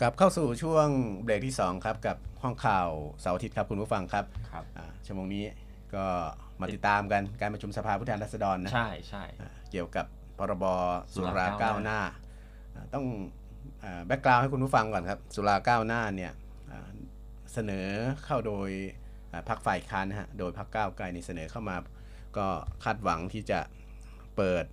[0.00, 0.88] กลับเข้าสู่ช่วง
[1.22, 2.88] เบรกที่ 2 ครับ กับห้องข่าว
[3.20, 5.44] เสาร์อาทิตย์ครับคุณผู้ฟังครับครับอ่าชั่วโมงนี้
[5.94, 6.04] ก็
[6.60, 10.06] มาติดตามกันการประชุมสภาผู้แทนราษฎรนะใช่ใช่อ่าเกี่ยวกับ
[10.38, 10.64] พรบ
[11.12, 12.00] สุราสุราก้าก้าววหหน้าน้า
[12.74, 13.04] อ่าต้อง
[14.06, 16.32] แบ็กกราวให้คุณผู้ฟังก่อนครับ สุราก้าวหน้าเนี่ย
[16.70, 16.90] อ่า
[17.52, 17.86] เสนอ
[18.24, 18.70] เข้าโดย
[19.32, 21.76] อ่าพรรคฝ่ายค้านนะฮะ โดยพรรคก้าวไกลนี่เสนอเข้ามา
[22.36, 22.46] ก็
[22.84, 23.58] คาดหวังที่จะ
[24.36, 24.64] เปิด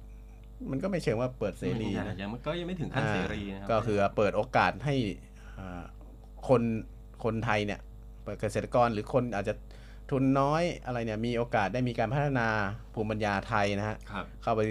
[0.72, 4.96] มันก็ไม่เชิงว่าเปิดเสรีอ่านะยังก็ยังไม่ถึงขั้นเสรีนะครัก็คือเปิดโอกาสให้
[5.60, 5.84] อ่า
[6.48, 6.62] คน
[7.24, 7.80] คนไทยเนี่ย
[8.40, 9.54] เกษตรกรหรือคนอาจจะ
[10.12, 12.48] ทุนน้อยอะไรเนี่ยมีโอกาสได้มีการพัฒนา
[12.94, 14.62] ภูมิปัญญาไทยนะฮะครับเข้าไป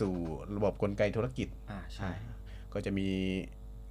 [0.00, 0.12] สู่
[0.56, 2.10] ระบบกลไกธุรกิจอ่าใช่
[2.74, 3.08] ก็จะมี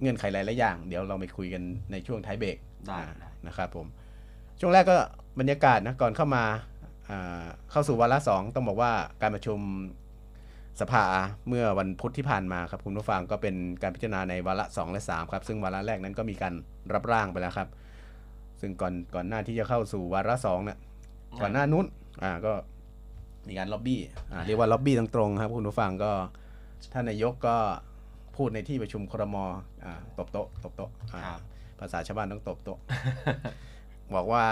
[0.00, 2.56] เงื่อนไขหลายๆอย่าง เดี๋ยวเราไปคุยกันในช่วงท้ายเบรก
[2.86, 3.86] ได้อ่าได้นะครับผม
[4.60, 4.96] ช่วงแรกก็
[5.40, 6.44] บรรยากาศนะก่อนเข้ามา
[7.10, 9.60] อ่าเข้าสู่วาระสองต้องบอกว่าการประชุม
[10.80, 11.04] สภา
[11.48, 16.54] เมื่อวันพุธที่ผ่านมาครับคุณผู้ฟังก็เป็นการพิจารณาในวาระ 2 และ 3 ครับ ซึ่งวาระแรกนั้นก็มีการ
[16.92, 17.68] รับร่างไปแล้วครับ
[18.60, 20.78] ซึ่งก่อนก่อนหน้าที่จะเข้าสู่วาระสองเนี่ย
[21.42, 21.86] ก่อนหน้านู้น
[22.22, 22.52] อ่าก็
[23.48, 24.00] มีการล็อบบี้
[24.32, 26.12] อ่าเรียกว่าล็อบบี้ตรงๆครับ คุณผู้ฟังก็
[26.92, 27.56] ท่านนายกก็
[28.38, 29.36] พูดในที่ประชุมครม
[29.84, 31.40] อ่าตบโต๊ะตบโต๊ะอ่าครับ
[31.80, 32.78] ภาษาชาวบ้านต้องตบโต๊ะ
[34.14, 34.44] บอกว่า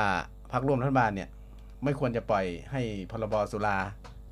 [0.52, 1.28] พรรคร่วมรัฐบาลเนี่ย
[1.84, 3.76] ไม่ควรจะปล่อยให้พรบสุรา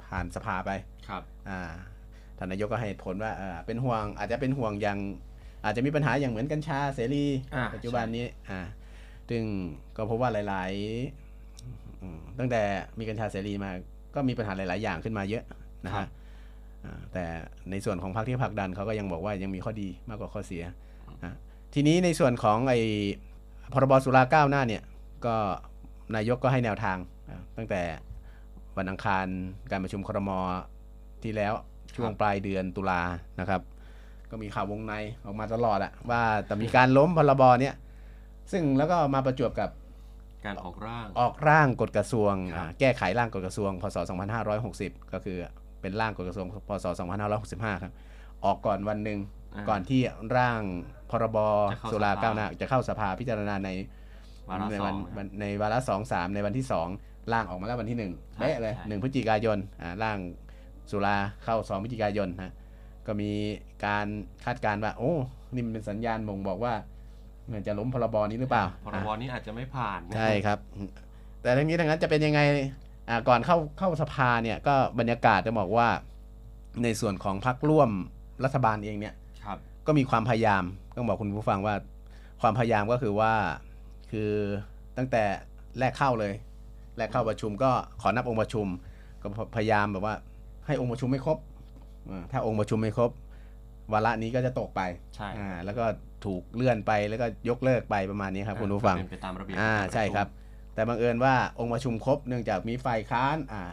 [0.05, 0.71] ผ่านสภาไป
[1.09, 1.61] ครับอ่า
[2.39, 4.99] ท่านนายกก็ให้เหตุผลว่าเออเป็นห่วงอาจจะเป็นห่วงอย่าง
[5.65, 8.61] อาจจะมีปัญหาอย่างเหมือนกัญชาเสรีอ่าปัจจุบันนี้อ่า
[9.29, 9.43] ซึ่ง
[9.97, 12.63] ก็พบว่าหลายๆอืมตั้งแต่
[12.99, 13.71] มีกัญชาเสรีมา
[14.15, 15.45] ก็มีปัญหาหลาย ๆ อย่างขึ้นมาเยอะ
[15.85, 16.23] นะครัฮะบอ่า
[17.13, 17.25] แต่
[17.71, 20.65] ในส่วนของพรรคที่ผลักดันเขาก็ยังบอกว่ายังมีข้อดีมากกว่าข้อเสีย
[21.25, 21.35] นะ
[21.75, 22.79] ทีนี้ในส่วนของไอ้
[23.73, 24.83] พรบสุราก้าวหน้าเนี่ย
[25.27, 25.37] ก็
[26.17, 27.83] นายกก็ให้แนวทางอ่าตั้งแต่
[28.77, 29.27] วันอังคาร
[29.71, 30.31] การประชุมครม
[31.23, 31.53] ที่แล้ว
[31.97, 33.01] ช่วงปลายเดือนตุลา
[33.41, 33.61] นะครับ
[34.31, 34.93] ก็มีข่าววงใน
[35.25, 37.75] ออกมาตลอดอะว่าแต่มีการล้มพรบเนี่ย
[38.53, 39.71] ซึ่งแล้วก็มาประจวบกับ
[40.45, 43.97] การออกร่างออกร่างกฎกระทรวงครับอ่าแก้ไขร่างกฎกระทรวงพศ
[44.55, 45.39] 2560 ก็คือ
[45.85, 46.87] เป็นร่างกฎกระทรวงพศ
[47.35, 47.93] 2565 ครับ
[48.45, 50.01] ออกก่อนวันหนึ่งาก่อนที่
[50.37, 50.61] ร่าง
[51.11, 51.39] พรบ
[51.73, 53.71] จะเข้าสุราสภาก้าวหน้าจะเข้าสภาพิจารณาใน
[54.49, 56.89] วาระในสวัอนงวันในวาระสองสามในวันที่สอง
[57.33, 60.19] ร่างออกมาแล้ววันที่หนึ่งใช่เป๊ะเลยใช่หนึ่งพฤศจิกายนอ่าร่าง
[60.91, 62.53] สุราเข้าสองพฤศจิกายนฮะ
[63.07, 63.31] ก็มี
[63.87, 64.07] การ
[64.45, 65.13] คาดการณ์ว่า โอ้
[65.55, 66.75] นี่มันเป็นสัญญาณบ่งบอกว่า
[67.53, 70.59] มันจะล้มพรบนี้หรือเปล่า พรบนี้อาจจะไม่ผ่านใช่ครับ
[71.43, 72.67] แต่ทั้งนี้ทั้งนั้นจะเป็นยังไงอ่า
[73.29, 75.89] ก่อนเข้าเข้าสภาเนี่ยก็บรรยากาศจะบอกว่า
[76.83, 77.91] ในส่วนของพรรคร่วม
[78.45, 79.15] รัฐบาลเองเนี่ย
[79.45, 80.65] ครับก็มีความพยายาม
[80.97, 81.75] ต้องบอกคุณผู้ฟังว่า
[82.43, 83.33] ความพยายามก็คือว่า
[84.11, 84.31] คือ
[84.97, 85.25] ตั้งแต่
[85.79, 86.35] แรกเข้าเลย
[86.97, 88.67] แรกเข้าประชุมก็ขอนับองค์ประชุม
[89.23, 90.15] ก็พยายามแบบว่า
[90.67, 91.39] ให้องค์ประชุมไม่ครบ
[92.11, 93.11] อ่าถ้าองค์ประชุมไม่ครบ
[93.93, 94.81] วาระนี้ก็จะตกไป
[95.17, 95.85] ใช่อ่าแล้วก็
[96.25, 100.27] ถูกเลื่อนไปแล้วก็ยกเลิกไปประมาณนี้ครับคุณผู้ฟังเป็นไปตามระเบียบอ่าการปะชุมใช่ครับ
[100.75, 103.65] แต่บังเอิญว่าองค์ประชุมครบเนื่องจากมีฝ่ายค้านอ่า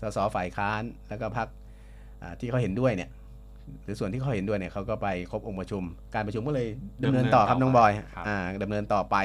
[0.00, 1.48] สสฝ่ายค้านแล้วก็พรรค
[2.22, 3.10] อ่าที่เขาเห็นด้วยเนี่ย
[3.84, 5.82] หรือส่วนที่เขาเห็นด้วยเนี่ยเขาก็ไปครบองค์ประชุม
[6.14, 6.68] การประชุมก็เลย
[7.04, 7.92] ดำเนินต่อครับน้องบอย
[8.28, 9.16] อ่าดำเนินต่อไป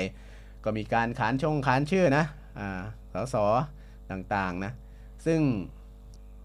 [0.66, 2.26] ก็มีการขานชงขานชื่อนะ
[2.60, 2.82] อ่า
[3.14, 3.36] สส
[4.12, 4.72] ต่างๆนะ
[5.26, 5.40] ซึ่ง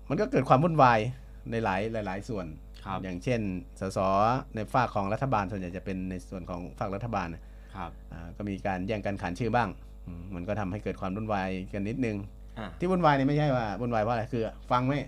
[0.08, 0.98] มันก็เกิดความวุ่นวาย
[1.50, 2.46] ในหลายหลาย ๆ ส่วน
[2.86, 3.40] ครับอย่างเช่น
[3.80, 3.98] สส
[4.54, 7.42] ในฝากของรัฐบาลส่วนใหญ่จะเป็นในส่วนของฝากรัฐบาลนะ
[7.74, 12.16] ครับอ่าก็มีการแย่งกันขานชื่อบ้างอื มมันก็ทำให้เกิดความวุ่นวายกันนิดนึง
[12.58, 15.00] อ่าที่วุ่นวายเนี่ยไม่ใช่ว่าวุ่นวายเพราะอะไรคือ ฟังไม่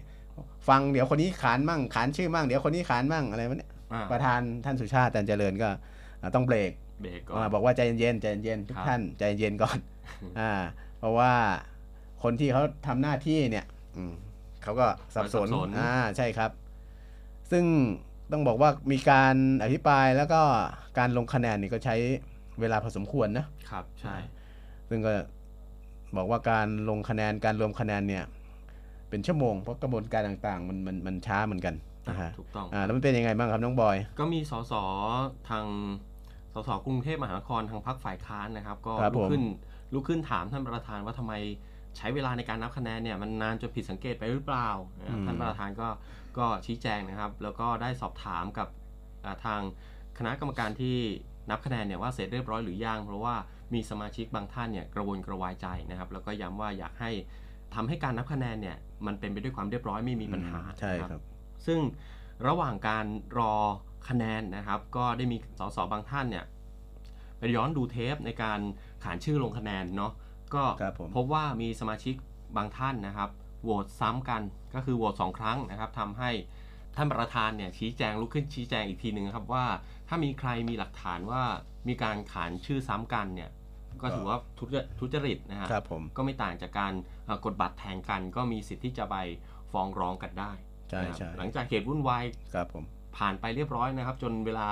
[0.69, 5.69] ฟังเดี๋ยวคนนี้ขานมั่งขานชื่อมั่งเดี๋ยวคนนี้ขานมั่งอะไรวะเนี่ยอ่าประธานท่านสุชาติตันเจริญก็
[6.21, 9.79] อ่าต้องเบรกเบรกก่ออ่านบอกว่าใจเย็นๆใจเย็นๆทุกครับท่านใจเย็นก่อน
[10.41, 10.53] อ่า
[10.99, 11.33] เพราะว่า
[12.23, 14.15] คนที่เขาทำหน้าที่เนี่ยอืม
[14.63, 16.51] เขาก็สับสนสับสนอ่าใช่ครับ
[17.51, 17.65] ซึ่ง
[18.33, 20.41] ต้องบอกว่ามีการอภิปรายแล้วก็
[20.99, 21.97] การลงคะแนนนี่ก็ใช้
[22.61, 24.17] เวลาพอสมควรนะครับ ใช่
[24.91, 25.13] ซึ่งก็
[26.17, 28.25] บอกว่าการลงคะแนนการรวมคะแนนเนี่ย
[29.11, 31.75] เป็นชั่วโมงเพราะกระบวนการต่างๆ มันมันมันช้าเหมือนกัน
[32.09, 34.73] นะฮะถูกต้องอ่าแล้วมันเป็นยังไงบ้างครับน้องบอย ก็มีสส
[35.49, 35.65] ทาง
[36.55, 39.45] สสกรุงเทพมหานครทางพรรคฝ่ายค้านนะครับ ก็ครับลุผกมขึ้น
[39.95, 41.35] ลุกขึ้นถามท่านประธานว่าทำไม
[41.97, 45.89] ใช้เวลาในการนับคะแนนเนี่ยมันนานจนผิดสังเกตไปหรือเปล่านะครับท่านประธานก็
[46.39, 48.69] ก็ชี้แจงนะครับ แล้วก็ได้สอบถามกับ
[49.25, 49.61] อ่าทาง
[50.19, 50.97] คณะกรรมการที่
[51.51, 53.35] นับคะแนนเนี่ยว่าเสร็จเรียบร้อยหรือยังเพราะว่า
[53.75, 57.11] มีสมาชิกบางท่านเนี่ยกระวนกระวายใจนะครับ แล้วก็ย้ำว่าอยากให้
[57.75, 61.23] ทำให้การนับคะแนนเนี่ยมันเป็นไปด้วยความเรียบร้อยไม่มีปัญหาใช่นะครับบ
[61.67, 61.81] ซึ่ง
[62.47, 63.07] ระหว่างการ
[63.39, 63.55] รอ
[64.09, 66.45] คะแนนนะครับ ก็ได้มีสสบางท่านเนี่ย
[67.39, 68.61] ไปย้อนดูเทปในการ
[69.05, 70.13] ขานชื่อลงคะแนนเนาะ
[70.55, 72.15] ก็ครับผมพบว่ามีสมาชิก
[72.57, 73.31] บางท่านนะครับ
[73.63, 74.43] โหวตซ้ำกัน
[74.75, 76.31] ก็คือโหวตสองครั้งนะครับทำให้
[76.97, 79.65] ท่านประธานเนี่ยชี้แจงลุกขึ้นชี้แจงอีกทีหนึ่งครับว่า
[80.09, 81.43] ถ้ามีใครมีหลักฐานว่า
[81.89, 83.51] มีการขานชื่อซ้ำกันเนี่ย
[84.03, 86.93] ก็ถือว่าทุจทุจริตนะฮะครับผมก็ไม่ต่างจากการ
[87.27, 89.17] เอ่อกดบัตรแทนกัน ก็มีสิทธิ์ที่จะไป
[89.73, 90.53] ฟ้องร้องกันได้
[90.91, 92.85] ใช่นะครับใช่หลังจากเหตุวุ่นวายครับผม
[93.17, 94.69] ผ่านไปเรียบร้อยนะครับ จนเวลา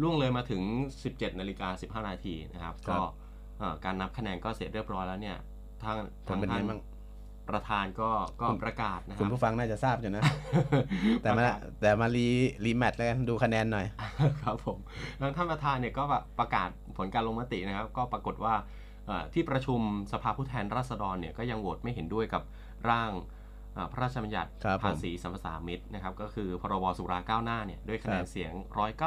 [0.00, 0.62] ล่วงเลยมาถึง
[1.02, 1.68] 17นาฬิกา
[2.02, 3.02] 15นาทีนะครับครัก็บ
[3.58, 5.36] เอ่อการนับคะแนนก็เสร็จเรียบร้อยแล้วเนี่ย
[5.82, 6.80] ทางผลทางเป็นไงท่านบ้าง
[7.50, 8.08] ประธานก็
[8.40, 10.22] ก็คุณประกาศนะคคุรัณบผู้ฟังน่าจะทราบอยู่นะ
[11.22, 12.28] แต่มาประกาศแต่มารี
[12.64, 13.86] รีแมทแล้วกันดูคะแนนหน่อย
[14.42, 14.78] ครับผม
[15.18, 18.54] แล้วท่านประธานเนี่ยก็แบบประกาศผลการลงมตินะครับ ก็ปรากฏว่า
[19.06, 19.80] เอ่อที่ประชุม
[20.12, 22.42] สภาผู้แทนราษฎรเนี่ยก็ยังโหวตไม่เห็นด้วยกับ
[22.90, 23.12] ร่าง
[23.74, 28.52] เอ่อพระราชบัญญัติครับผมภาษีสัมปทานมิตรนะครับ ก็คือพรบสุราก้าวหน้าเนี่ยด้วยคะแนครันบเสียง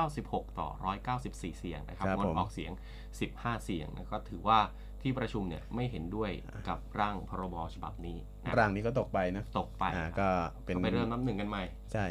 [0.03, 0.69] 196 ต่อ
[1.15, 2.71] 194 เสียงนะครับครับงดผมออกเสียง
[3.17, 4.60] 15 เสียงนะก็ถือว่า
[5.03, 6.29] ที่ประชุมเนี่ยไม่เห็นด้วย
[6.69, 10.29] กับร่างพรบฉบับนี้นะร่างนี้ก็ตกไปนะตกไปอ่าครับก็
[10.65, 11.63] เป็นก็ไปเริ่มนับหนึ่งกันใหม่
[11.93, 12.05] ใช่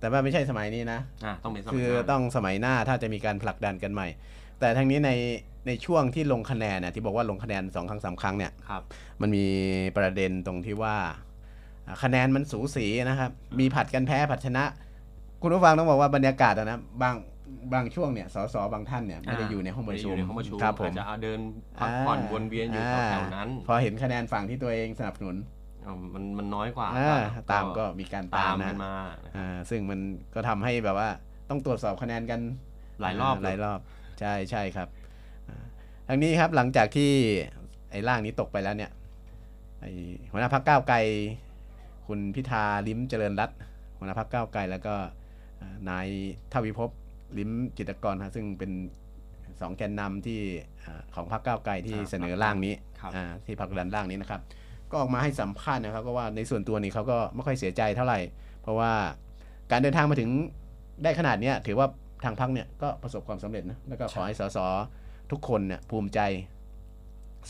[0.00, 4.08] แต่ว่าไม่ใช่สมัยนี้นะอะต้องเป็นสมัยคือหน้าต้องสมัยหน้าถ้าจะมีการผลักดันกันใหม่
[4.60, 5.10] แต่ทั้งนี้ใน
[5.66, 8.82] ในช่วงที่ลงคะแนนเนี่ยที่บอกว่าลงคะแนนสองครั้งสามครั้งเนี่ยครับ
[9.20, 9.46] มันมี
[9.96, 10.96] ประเด็นตรงที่ว่า
[11.86, 13.30] อ่าคะแนนมันสูสีนะครับ
[13.60, 14.64] มีผัดกันแพ้ผัดชนะ
[15.42, 17.14] คุณผู้ฟังต้องบอกว่าบรรยากาศอะนะบาง
[17.74, 21.40] บางช่วงเนี่ยสสบางท่านเนี่ยไม่ได้อยู่ในห้องประชุมไได้อยู่ในห้องประชุมครับผมอาจจะเอาเดิน
[21.78, 25.36] พักผ่อนวนเวียนอยู่แถวๆนั้น พอเห็นคะแนนฝั่งที่ตัวเองสนับสนุน
[25.84, 30.00] อ่ามันมันน้อยกว่าอ่าตามก็มีการตาตามมนะกันมานะครับอ่าซึ่งมัน
[30.34, 31.08] ก็ทำให้แบบว่า
[31.50, 32.40] ต้องตรวจสอบคะแนนกัน
[33.00, 33.78] หลายรอบหลายรอบ
[34.20, 34.88] ใช่ใช่ครับ
[35.48, 35.64] อ่า
[36.08, 37.10] ทางนี้ครับหลังจากที่
[37.90, 38.90] ไอ้ร่างนี้ตกไปแล้วเนี่ย
[39.80, 39.92] ไอ้
[40.30, 40.98] หัวหน้าพักก้าวไกล
[42.06, 43.58] คุณพิธาลิ้มเจริญรัตน์
[43.98, 44.94] หัวหน้าพักก้าวไกลแล้วก็
[45.60, 46.06] อ่านาย
[46.52, 46.90] ทวิภพ
[47.38, 48.72] ลิ้มจิตรกรครับซึ่งเป็น
[49.60, 50.40] สองแกนนำที่
[50.84, 54.40] อ่าของพักก้าวไกลที่เสนอร่างนี้ครับอ่าที่ผลักดันร่างนี้นะครับ
[54.90, 58.18] ก็ออกมาให้สัมภาษณ์นะครับก็ว่าในส่วนตัวนี้เขาก็ไม่ค่อยเสียใจเท่าไหร่
[58.62, 58.92] เพราะว่า
[59.70, 60.30] การเดินทางมาถึง
[61.02, 61.86] ได้ขนาดเนี้ยถือว่า
[62.24, 64.58] ทางพักเนี่ยก็ประสบความสำเร็จนะแล้วก็ขอให้สส
[65.30, 66.20] ทุกคนเนี่ยภูมิใจ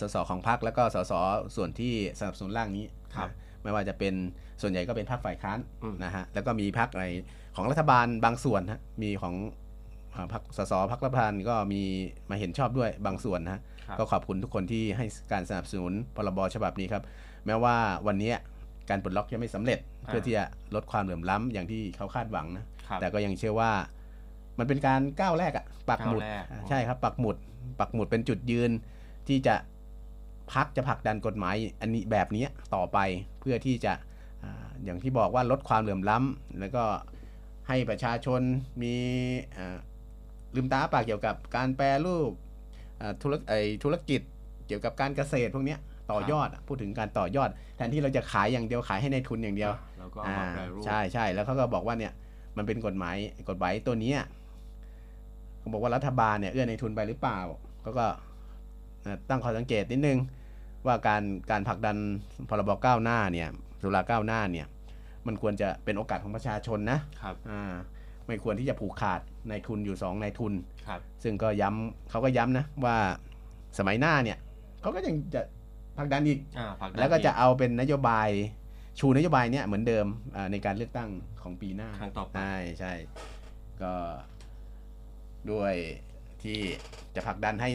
[0.01, 1.13] สสของพักแล้วก็สส
[1.57, 2.85] ส่วนที่สนับสนุนร่างนี้
[3.17, 4.15] ครับนะไม่ว่าจะเป็น
[4.63, 7.07] ส่วนใหญ่ก็เป็นพรรคฝ่ายค้านอืมนะฮะแล้วก็มีพรรคอะไร
[7.57, 9.66] ของรัฐบาลบางส่วนฮะมีของอ่า
[10.33, 11.83] พรรคสสพรรครัฐบาลก็มี
[12.31, 17.03] มาเห็นชอบด้วยบางส่วนนะฮะครับก็ขอบคุณทุกคนที่ให้การสนับสนุนพรบฉบับนี้ครับ
[17.47, 17.77] แม้ว่า
[18.07, 18.33] วันนี้
[18.91, 23.73] การปลดล็อกยังไม่สำเร็จอ่าเพื่อที่จะลดความเหลื่อมล้ำอย่างที่เขาคาดหวังนะครับแต่ก็ยังเชื่อว่า
[24.59, 27.37] มันเป็นการก้าวแรกอะปักหมุดก้าวแรกอ่าใช่ครับปักหมุด
[27.81, 28.71] ปักหมุดเป็นจุดยืน
[29.29, 29.55] ที่จะ
[30.53, 32.99] พักจะผลักดันกฎหมายอันนี้แบบนี้ต่อไป
[33.41, 33.93] เพื่อที่จะ
[34.45, 36.85] อ่าอย่างที่บอกว่าลดความเหลื่อมล้ำแล้วก็
[37.69, 38.43] ให้ประชาชน
[38.83, 38.95] มี
[39.59, 39.79] อ่า
[40.57, 42.31] ลืมตาอ้าปากเกี่ยวกับการแปรรูป
[43.01, 44.21] อ่าธุรกไอธุรกิจ
[44.67, 45.79] เกี่ยวกับการเกษตรพวกเนี้ย
[46.13, 52.13] ต่อยอดอะพูดถึงการต่อยอด แทนที่เราจะขายอย่างเดียวขายให้ในทุนอย่างเดียวแล้วก็เอามาแปรรูปใช่ใช่แล้วเขาก็บอกว่าเนี่ย
[52.57, 53.17] มันเป็นกฎหมาย
[53.49, 54.21] กฎหมายตัวเนี้ย
[55.59, 57.39] เขาบอกว่ารัฐบาลเนี่ยเอื้อในทุนไปหรือเปล่า
[57.83, 58.07] เขาก็
[59.03, 60.19] เอ่อตั้งข้อสังเกตนิดนึง
[60.87, 61.97] ว่าการการผลักดัน
[62.49, 63.49] พรบก้าวหน้าเนี่ย
[63.83, 64.67] สุราก้าวหน้าเนี่ย
[65.27, 67.75] มันควรจะเป็นโอกาสของประชาชนนะครับอ่า
[68.27, 70.53] ไม่ควรที่จะผูกขาดในทุนอยู่สองในทุน
[70.87, 72.97] ครับ ซึ่งก็ย้ำเขาก็ย้ำนะว่า
[73.79, 74.39] สมัยหน้าเนี่ย
[74.81, 75.41] เขาก็ยังจะ
[75.97, 78.29] ผลักดันอีกอ่าผลักดันแล้วก็จะอีเอาเป็นนโยบาย
[78.99, 81.11] ชูนโยบายเนี้ยเหมือนเดิมอ่าในการเลือกตั้ง
[81.43, 82.93] ของปีหน้าครั้งต่อไปใช่ใช่
[83.83, 83.93] ก็
[85.51, 85.75] ด้วย
[86.43, 86.59] ที่
[87.15, 87.71] จะผลักดันให้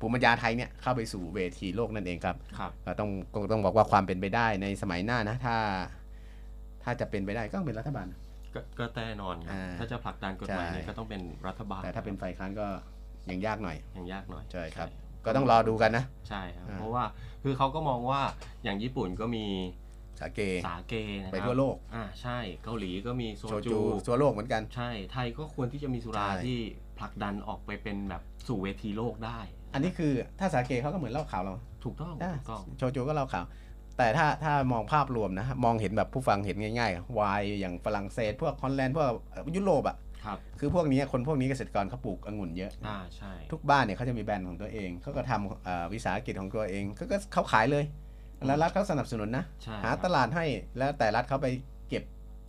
[0.00, 5.56] ภูมิปัญญาไทยเนี่ยเข้าไปสู่เวทีโลกนั่นเองครับครับก็ต้องก็ต้องบอกว่าความเป็นไปได้ในสมัยหน้านะ ถ้า
[6.82, 8.06] ถ้าจะเป็นไปได้ก็ต้องเป็นรัฐบาล
[8.58, 12.66] ก็ก็แน่นอนครับ อ่าถ้าจะผลักดันกฎหมายใช่ เนี่ยก็ต้องเป็นรัฐบาลแต่ถ้าเป็นฝ่ายค้านก็
[13.30, 14.88] ยังยากหน่อยยังยากหน่อยใช่ครับ
[15.24, 17.04] ก็ต้องรอดูกันนะ ใช่ครับอ่า เพราะว่า
[17.42, 18.22] คือเขาก็มองว่า
[18.64, 19.44] อย่างญี่ปุ่นก็มี
[20.20, 26.58] สาเก สาเกนะครับไปทั่วโลก อ่าใช่เกาหลีก็มีโซโชจูจู ทั่วโลกเหมือนกัน ใช่ไทยก็ควรที่จะมีสุราใช่ ที่
[26.98, 29.38] ผลักดันออกไปเป็นแบบสู่เวทีโลกได้
[29.74, 33.44] อันนี้คือถ้าสาเกเขาก็เหมือนเหล้าขาวเราถูกต้องอะถูกต้อง โชจูก็เหล้าขาว
[33.98, 39.08] แต่ถ้าถ้ามองภาพรวมนะ มองเห็นแบบผู้ฟังเห็นง่ายๆไวน์อย่างฝรั่งเศส พวกฮอลแลนด์พวก
[39.56, 47.84] ยุโรปอะครับคือพวกนี้คนพวกนี้เกษตรกรเขาปลูกองุ่นเยอะอ่าใช่ทุกบ้านเนี่ยเขาจะมีแบรนด์ของตัวเองเขาก็ทำเอ่อวิสาหกิจของตัวเองเขาก็เขาขายเลย
[48.46, 50.44] แล้วรัฐเขาสนับสนุนนะใช่หาครับตลาดให้
[50.78, 51.46] แล้วแต่รัฐเขาไป
[51.88, 52.02] เก็บ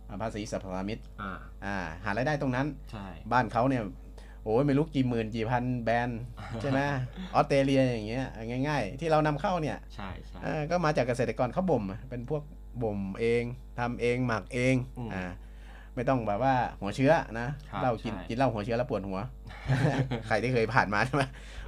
[0.08, 1.32] อ่าภาษีสรรพสามิตอ่า
[1.64, 3.82] อ่าหารายได้ตรงนั้นใช่บ้านเขาเนี่ย
[4.44, 6.22] โอ้ยไม่รู้กี่หมื่นกี่พันแบรนด์
[6.62, 6.80] ใช่ไหม
[7.34, 8.26] ออสเตรเลียอย่างเงี้ย
[8.68, 12.42] ง่าย ๆ ที่เรานำเข้าเนี่ยใช่ใช่เออก็มาจากเกษตรกรเขาบ่มอะเป็นพวก
[12.82, 13.42] บ่มเอง
[13.78, 15.24] ทำเองหมักเองอืมอ่า
[15.94, 19.18] ไม่ต้องแบบว่าหัวเชื้อนะครับเรากินใช่กินเหล้าหัวเชื้อแล้วปวดหัว
[20.26, 21.22] ใครที่เคยผ่านมาใช่ไหม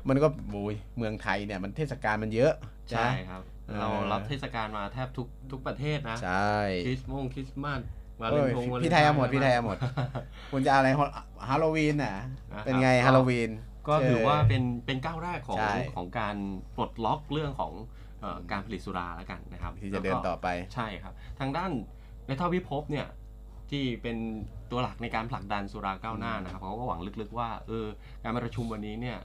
[0.09, 2.53] มันก็โอ้ยเมืองไทยเนี่ยมันเทศกาลมันเยอะ
[2.91, 6.57] ใช่ครับเออเรารับเทศกาลมาแทบทุกทุกประเทศนะใช่
[6.87, 7.81] คริสต์มงคริสต์มาส
[8.23, 9.77] วาเลโอ้นยทงวาเลนพี่ไทยเอาหมดน์พี่ไทยเอาหมด
[10.53, 10.89] คุณจะเอาอะไร
[11.49, 12.15] ฮาโลวีนน่ะ
[12.51, 13.51] นะครับเป็นไงก็ ฮาโลวีน
[13.89, 16.37] ก็ถือว่าเป็นเป็นก้าวแรกของใช่ ของการ
[16.77, 17.73] ปลดล็อกเรื่องของ
[18.21, 21.71] เอ่อการผลิตสุราแล้วกันนะครับที่จะเดินต่อไป ใช่ครับ ทางด้าน
[22.27, 23.07] ในท่าวิภพเนี่ย
[23.71, 24.17] ที่เป็น
[24.71, 27.87] ตัวหลักในการผลักดันสุราก้าวหน้านะครับเขาก็หวังลึกๆว่าเออ
[28.23, 29.19] การประชุมวันนี้เนี่ย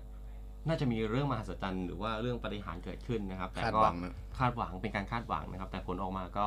[0.68, 6.46] น่าจะมีเรื่องมหัศจรรย์หรือว่าเรื่องปาฏิหารย์เกิดขึ้นนะครับ แต่คาดก็หวังนะ คาดหวังเป็นการคาดหวังนะครับ แต่ผลออกมาก็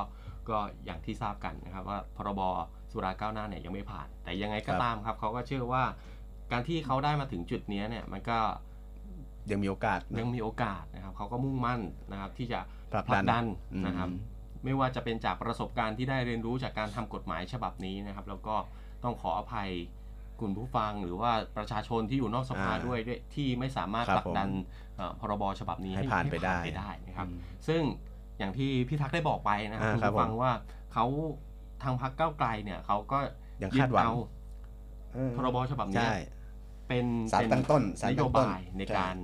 [0.53, 2.41] ก็อย่างที่ทราบกันนะครับว่าพรบ
[2.93, 5.85] สุราก้าวหน้าเนี่ยยังไม่ผ่าน แต่ยังไงก็ตามครับเขาก็เชื่อว่า
[6.53, 8.39] การที่เขาได้มาถึงจุดนี้เนี่ยมันก็
[9.51, 11.81] ยังมีโอกาสนะยังมีโอกาสนะครับเขาก็มุ่งมั่น
[12.13, 12.61] นะครับที่จะ
[12.93, 14.09] ผลักผลัดักนดันอืมนะครับ
[14.65, 18.57] ไม่ว่าจะเป็นจากประสบการณ์ที่ได้เรียนรู้จากการทำกฎหมายฉบับนี้นะครับ แล้วก็
[19.05, 19.71] ต้องขออภัย
[20.41, 24.51] คุณผู้ฟังหรือว่าประชาชนที่อยู่นอกสภาอ่าด้วยด้วยที่ไม่สามารถครับผลักดัน
[24.97, 27.83] เอ่อพรบฉบับนี้ให้ผ่านไปได้ไปได้นะครับอืมซึ่ง
[28.41, 30.55] อย่างที่พี่ทักษ์ได้บอกไปนะครับอ่าคุณครับผู้ฟังผมว่า
[30.93, 31.05] เขา
[31.83, 33.19] ทางพรรคก้าวไกลเนี่ยเขาก็
[33.63, 34.15] ยังคาดหวังเอา
[35.15, 36.17] เออพรบฉบับเนี้ยใช่
[36.89, 39.17] เป็นสารเป็นตั้งต้นสารนตั้โยงต้นบายในใช่การ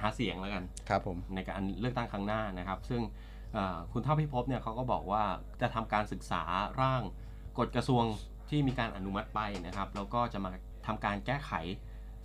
[0.00, 3.02] หาเสียงแล้วกันครับผมในการเลือกตั้งครั้งหน้านะครับ ซึ่ง
[3.54, 5.22] เอ่อคุณเท่าพิภพเนี่ยเขาก็บอกว่า
[5.60, 6.42] จะทำการศึกษา
[6.80, 7.02] ร่าง
[7.58, 8.04] กฎกระทรวง
[8.50, 10.50] ที่มีการอนุมัติไปนะครับ แล้วก็จะมา
[10.86, 11.52] ทำการแก้ไข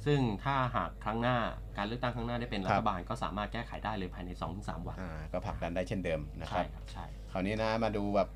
[0.06, 1.38] ซึ่งถ้าหากครั้งหน้า
[1.78, 8.28] การเลือกตั้งครั้งหน้าได้เป็นรัครัฐบบาลก็สามารถแก้ไขได้เลยภายใน 2-3 วัน อ่าก็ผลักดันได้เช่นเดิมนะคใช่รับครับ ใช่ คราวนี้นะมาดูแบบ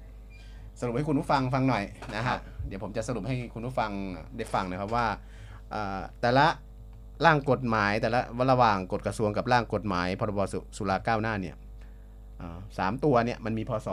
[0.80, 1.84] สรุปให้คุณผู้ฟังฟังหน่อย
[2.16, 3.92] นะครัฮะบ เดี๋ยวผมจะสรุปให้คุณผู้ฟัง
[4.38, 5.06] ได้ฟังนะครับว่า
[5.72, 6.48] เอ่อแต่ละ
[7.26, 8.20] ร่างกฎหมายแต่ละ
[8.52, 11.56] ระหว่างกฎกระทรวงกับร่างกฎหมายพรบสุสุราก้าวหน้าเนี่ย
[12.38, 13.90] เอ่อสามตัวเนี่ยมันมีพศ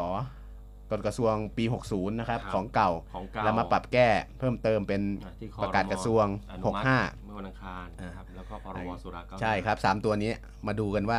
[0.93, 5.03] กฎกระทรวงปี 60 นะครับ ครับของเก่า ของเก่า แล้วแล้วมาปรับแก้เพิ่มเติมเป็น
[5.41, 6.85] ที่คประกาศกระทรวง อนุมัติ
[7.19, 10.33] 65 เมื่อวันอังคารนะครับแล้วก็พรบสุราก้าวหน้าใช่ครับสามตัวนี้
[10.67, 11.19] มาดูกันว่า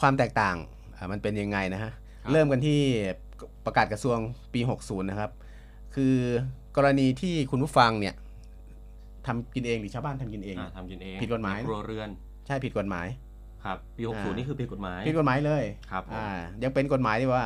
[0.00, 0.56] ความแตกต่าง
[0.96, 2.80] อ่ามันเป็นยังไงนะฮะ ครับเริ่มกันที่
[3.66, 4.18] ประกาศกระทรวง
[4.54, 5.30] ปี 60 นะครับ
[5.94, 6.16] คือ
[6.76, 8.14] กรณีที่คุณผู้ฟังเนี่ย
[9.26, 12.08] ทำกินเองหรือชาวบ้านทำกินเองอ่าทำกินเองผิดกฎหมาย ในครัวเรือน
[12.46, 13.06] ใช่ผิดกฎหมาย
[13.64, 16.28] ครับปีอ่า 60นี่คือผิดกฎหมาย ผิดกฎหมายเลยครับผม อ่า
[16.62, 17.44] ยังเป็นกฎหมายที่ว่า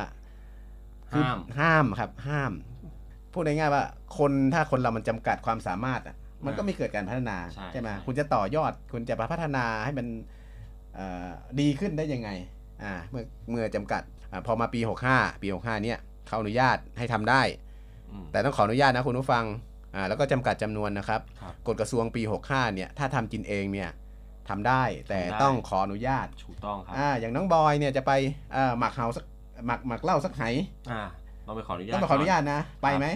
[1.11, 2.51] คือห้าม ห้ามครับ ห้าม
[3.33, 3.83] พูดง่ายๆว่า
[4.17, 6.15] คนถ้าคนเรามันจำกัดความสามารถอะ
[6.45, 7.37] มันก็ไม่เกิดการพัฒนา
[7.71, 10.07] ใช่ไหมใช่ คุณจะต่อยอด คุณจะพัฒนาให้มัน
[10.95, 12.29] เอ่อดีขึ้นได้ยังไง
[12.83, 14.01] อ่าเมื่อเมื่อจำกัด
[14.31, 14.79] อาพอมาปี
[15.11, 17.41] 65 ปี 65เนี่ยเขาอนุญาตให้ทำได้
[18.11, 19.45] อืม แต่ต้องขออนุญาตนะคุณผู้ฟัง
[19.95, 23.89] อ่าแล้วก็จำกัดจำนวนนะครับ ครับกฎกระทรวงปี 65 เนี่ย ถ้าทำกินเองเนี่ย
[24.49, 28.11] ทำได้แต่ทำได้ ต้องขออนุญาต ถูกต้องครับ อ่าอย่างน้องบอยเนี่ยจะไป
[28.55, 29.25] อ่าหมักเฮาสัก
[29.65, 30.43] หมักหมักเหล้าสักไห
[30.91, 31.01] อ่า
[31.47, 33.07] ต้องไปขออนุญาตต้องไปขออนุญาตนะ ไปไหม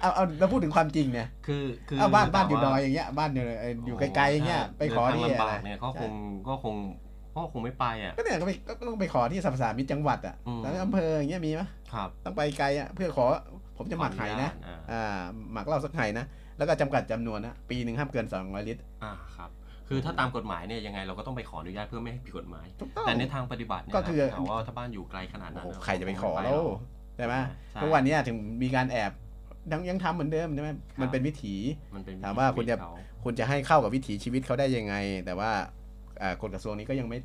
[0.00, 6.12] เอาเอาเราพูดถึงความจริงเนี่ย คือคือเอาบ้านบ้านอยู่ถดมอยว่าอย่างเงี้ยบ้านอยู่เอ่ออยู่ไกลๆอย่างเงี้ยไปขอเดินที่ทางอะไรลำบากเนี่ยก็คง
[6.48, 6.76] ก็คง
[7.36, 11.62] ก็คงไม่ไปอะก็เนี่ยก็ไปก็ต้องไปขอที่สรรพสามิตจังหวัดอะอืมแล้วอำเภออย่างเงี้ยมีไหม
[11.92, 13.24] ครับ ต้องไปไกลอะเพื่อขอ
[13.76, 15.20] ผมจะหมักไหนะขออญาตอ่าอ่า
[15.52, 16.26] หมักเหล้าสักไหนะ
[16.58, 19.50] แล้วก็จำกัดจำนวนนะปีหนึ่งห้ามเกิน200ลิตรอ่าครับ
[19.88, 26.80] คือถ้าตามกฎหมายเนี่ยยังไงเราก็ต้องไปขออนุญาตเพื่อไม่ให้ผิดกฎหมาย ถูกต้อง แต่ในทางปฏิบัติเนี่ยก็คือ ถามว่าถ้าบ้านอยู่ไกลขนาดโอ้นั้นโหนใครจะไปขอคงแล้วหรก
[27.16, 27.34] ใช่ไหม
[27.72, 29.12] ใช่ ทุกวันเนี้ยถึงมีการแอบ
[29.72, 30.70] ยังยังทำเหมือนเดิมใช่ไหม
[31.00, 31.54] มันเป็นวิถี
[31.94, 32.86] มันเป็นถามว่าคุณจะชีวิตเข
[33.24, 34.94] คุณจะให้เข้ากับวิถีชีวิตเขาได้ยังไง
[35.26, 35.50] แต่ว่า
[36.22, 37.18] อ่ากฎกระทรวงนี้ก็ยังไม่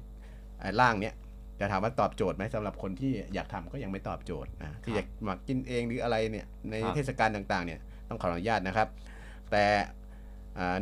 [0.61, 1.13] อ่าร่างเนี้ย
[1.59, 7.79] จะถามว่าตอบโจทย์ไหมสำหรับคนที่อยากทำก็ยังไม่ตอบโจทย์นะที่อยากหมักกินเองหรืออะไรเนี่ยในครับเทศกาลต่างๆเนี่ย
[8.09, 8.87] ต้องขออนุญาตนะครับ
[9.51, 9.85] แต่อ่า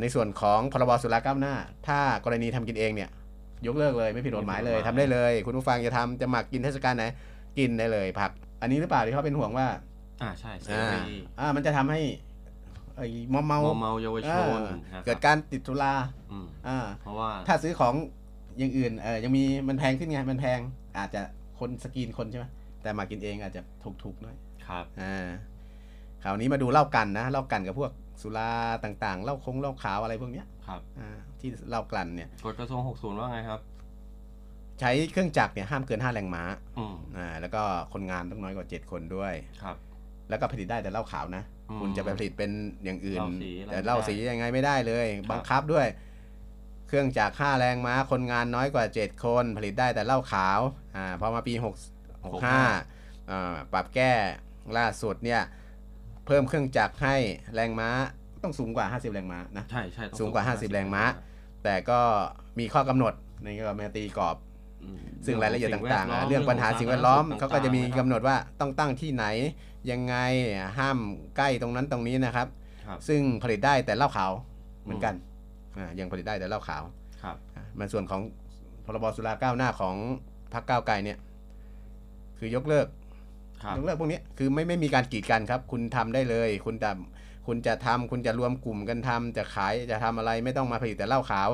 [0.00, 1.54] ในส่วนของพรบสุราก้าวหน้า
[1.86, 3.10] ถ้ากรณีทำกินเองเนี่ย
[3.66, 7.04] ยกเลิกเลยไม่ผิดกฎหมายเลยทำได้เลย คุณผู้ฟังจะทำจะหมักกินเทศกาลไหน
[7.58, 9.66] กินได้เลยผัก อันนี้หรือเปล่าที่เขาเป็นห่วงว่า
[10.22, 12.00] อ่าใช่เสอ่ารีอ่ามันจะทำให้
[12.96, 15.94] ไอ้มอมเมาเมาเมาเยาวชนอ่านะครับเกิดการติดสุรา
[16.32, 17.94] อืมอ่าเพราะว่าถ้าซื้อของ
[18.58, 20.60] อย่างอื่นเออยังมีมันแพงขึ้นไงมันแพง
[20.98, 21.20] อาจจะ
[21.58, 22.46] คนสกรีนคนใช่ไหม
[22.82, 23.62] แต่แต่มากินเองอาจจะ
[24.04, 25.28] ถูกๆหน่อยครับอ่า
[26.22, 27.90] คราวนี้มาดูเหล้ากันนะเหล้ากันกับพวก
[28.22, 28.52] สุรา
[28.84, 33.60] ต่างๆเหล้าคงเหล้าขาวอะไรพวกเนี้ยครับอ่าที่เหล้ากลั่นเนี่ยกฎกระทรวง 60 ว่าไงครับ
[34.80, 36.42] ใช้เครื่องจักรเนี่ยห้ามเกิน 5 แรงม้า
[36.78, 37.62] อืมอ่าแล้วก็
[37.92, 39.76] คนงานต้องน้อยกว่า 7 คนด้วยครับ
[40.28, 42.50] แล้วก็ผลิตได้แต่เหล้าขาวนะอืมคุณจะไปผลิตเป็น
[42.84, 45.86] อย่างอื่นเหล้าสีอะไรแต่เหล้าสีไม่ได้ยังไงไม่ได้เลยครับบังคับด้วย
[46.88, 50.60] เครื่องจักรห้าแรงม้า คนงานน้อยกว่า 7 คน ผลิตได้แต่เหล้าขาว
[50.96, 51.64] อ่าพอมาปี6
[52.24, 54.12] 65อ่าปรับแก้
[54.78, 55.42] ล่าสุดเนี่ย
[56.28, 57.16] เพิ่มเครื่องจักรให้
[57.54, 57.90] แรงม้า
[58.42, 61.02] ต้องสูงกว่า 50 แรงม้านะใช่ใช่ต้องสูงกว่า 50 แรงม้า
[61.64, 62.00] แต่ก็
[62.58, 63.12] มีข้อกำหนด
[63.42, 64.36] ในก็มาตีกรอบ
[64.84, 69.24] อืมซึ่งรายละเอียดต่างสิ่แวดล้ๆเรื่องปัญหาสิ่งแวดล้อมต่งๆเขาก็จะมีกำหนดนะว่าต้องตั้งที่ไหน
[69.90, 70.14] ยังไง
[70.78, 70.98] ห้าม
[71.36, 72.48] ใกล้ตรงนั้นตรงนี้นะครับ
[72.86, 74.32] ครับซึ่งผลิตได้แต่เหล้าขาว
[74.82, 75.14] เหมือนกัน
[75.78, 76.82] อ่ายังผลิตได้แต่เหล้าขาว
[77.22, 78.20] ครับอ่ามันส่วนของ
[78.84, 79.94] พรบสุราก้าวหน้าของ
[80.52, 81.18] พรรคก้าวไกลเนี่ย
[82.38, 82.86] คือยกเลิก
[83.62, 86.90] ครับยกเลิกพวกนี้คือไม่ไม่มีการกีดกันครับ คุณทำได้เลย คุณจะ
[87.46, 91.48] คุณจะทำคุณจะรวมกลุ่มกันทำจะขายจะทำอะไรไม่ต้องมาผลิตแต่เหล้าขาว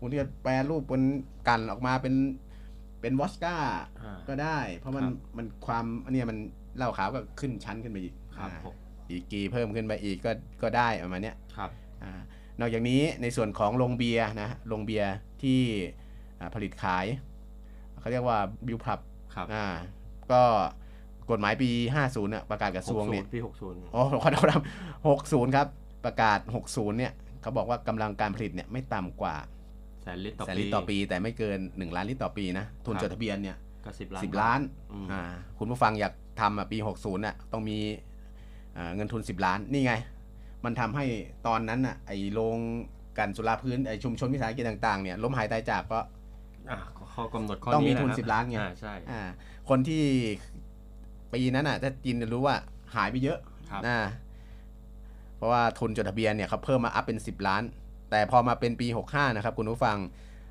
[0.00, 1.02] คุณจะแปรรูปเป็น
[1.48, 2.14] กันออกมาเป็น
[3.00, 3.56] เป็นวอสก้า
[4.02, 6.38] อ่าก็ได้ เพราะมันครับมันความอันเนี้ยมัน
[6.76, 8.74] เหล้าขาวก็ขึ้นชั้นขึ้นไปอีกครับอ่าผม
[9.10, 10.32] อีกกีเพิ่มขึ้นไปอีกก็
[10.62, 11.70] ก็ได้ประมาณเนี้ยครับ
[12.02, 12.12] อ่า
[12.60, 15.60] นอกจากนี้ในส่วนของโรงเบียร์นะโรงเบียร์ที่
[16.38, 17.06] อ่าผลิตขาย
[18.00, 19.00] เขาเรียกว่าบิวพับ
[19.34, 19.66] ครับอ่า
[20.32, 20.42] ก็
[21.30, 21.70] กฎหมายปี
[22.00, 24.62] 50น่ะประกาศกระทรวงเนี่ย60ปี 60โอ้ขอโทษครับ
[25.08, 25.66] 60 ครับ
[26.04, 27.12] ประกาศ 60 เนี่ย
[27.42, 29.34] เขาบอกว่ากำลังการผลิตเนี่ยไม่ต่ำกว่า
[30.02, 34.60] แสนลิตรต่อแสนปีลิตรต่อปี แต่ไม่เกิน 1 ล้านลิตรต่อปีนะทุนครับจดทะเบียนเนี่ยก็สิบล้านสิบล้าน
[34.92, 35.22] อืมอ่า
[35.58, 37.78] คุณผู้ฟังอยากทำอะปี 60น่ะต้องมี
[38.76, 39.94] อ่าเงินทุน 10 ล้านนี่ไง
[40.64, 41.04] มันทำให้
[41.46, 42.58] ตอนนั้นอะไอ้โรง
[43.18, 46.00] กลันสุราพื้นไอ้ชุมชนวิสาหกิจต่างๆเนี่ยล้มหายตายจากก็
[46.70, 46.78] อะ
[47.14, 49.22] ข้อกำหนดข้อต้องมีนี้ะทุนครับ10 ล้านไงอ่าใช่อ่า
[49.68, 50.02] คนที่
[51.32, 52.56] ปีนั้นอะถ้าจินจะรู้ว่า
[52.94, 53.38] หายไปเยอะ
[53.70, 53.96] ครับนะ
[55.36, 57.62] เพราะว่าทุนจดทะเบียนเนี่ยเขาเพิ่มมาอัพเป็น 10 ล้าน
[58.10, 59.98] แต่พอมาเป็นปี 65 นะครับ คุณผู้ฟัง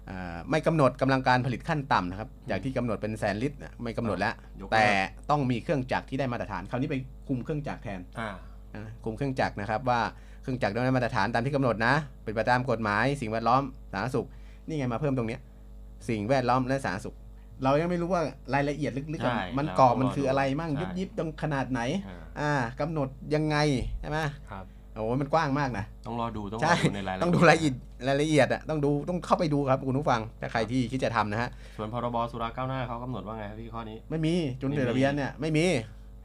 [0.09, 4.87] อ่าไม่กำหนดกำลังการผลิตขั้นต่ำนะครับจากที่กำหนดเป็นแสนลิตรน่ะไม่กำหนดแล้วยกเลิกแต่
[5.29, 6.95] ต้องมีเครื่องจักรที่ได้มาตรฐานคราวนี้ไป
[7.27, 8.29] คุมเครื่องจักรแทนอ่า
[8.75, 9.99] นะคุมเครื่องจักรนะครับว่า
[10.41, 13.61] เครื่องจักรต้องได้มาตรฐานตามที่กำหนดนะเป็นไปตามกฎหมาย สิ่งแวดล้อม
[13.91, 14.27] สาธารณสุข
[14.67, 15.41] นี่ไงมาเพิ่มตรงเนี้ย
[16.09, 17.15] สิ่งแวดล้อมและสาธารณสุข
[17.63, 18.21] เรายังไม่รู้ว่า
[18.53, 23.57] รายละเอียดลึกๆใช่อะมันเรากรอบก็มันคืออะไรมั่งใช่ยุบยิบตรงขนาดไหน อ่าอ่ากำหนดยังไง
[24.01, 24.19] ใช่ไหม
[24.51, 27.75] ครับโอ้ยมันกว้างมากนะต้องรอดูต้องรใช่อดูในรายละเอียดต้องดูรายละเอียด
[28.07, 35.65] รายละเอียดอะต้องดูต้องเข้าไปดูครับคุณผู้ฟังถ้าใครที่คิดจะทำนะฮะส่วนพรบสุราก้าวหน้าเขากำหนดว่าไงครับพี่ข้อนี้ ไม่มีจุนไม่มีเดือทะเบียนเนี่ยไม่มี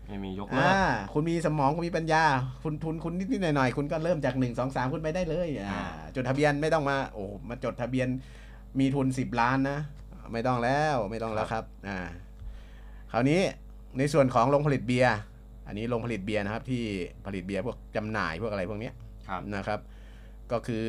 [0.08, 2.22] ไม่มียกเลิอ่ากคุณมีสมองคุณมีปัญญา
[2.62, 5.84] คุณทุนคุณนิดๆหน่อยๆคุณก็เริ่มจากหนึ่งสองสามคุณไปได้เลยอ่าอ่า
[6.14, 8.08] จดทะเบียนไม่ต้องมาโอ้มาจดทะเบียน
[8.78, 9.78] มีทุนสิบล้านนะ
[10.32, 11.98] ไม่ต้องแล้วไม่ต้องแล้วครับอ่า
[13.12, 13.40] คราวนี้
[13.98, 15.16] ในส่วนของโรงผลิตเบียร์
[15.66, 16.82] อันนี้โรงผลิตเบียร์นะครับ ที่
[17.26, 18.94] ผลิตเบียร์พวกจำหน่ายพวกอะไรพวกเนี้ย
[19.28, 19.80] ครับนะครับ
[20.52, 20.86] ก็คือ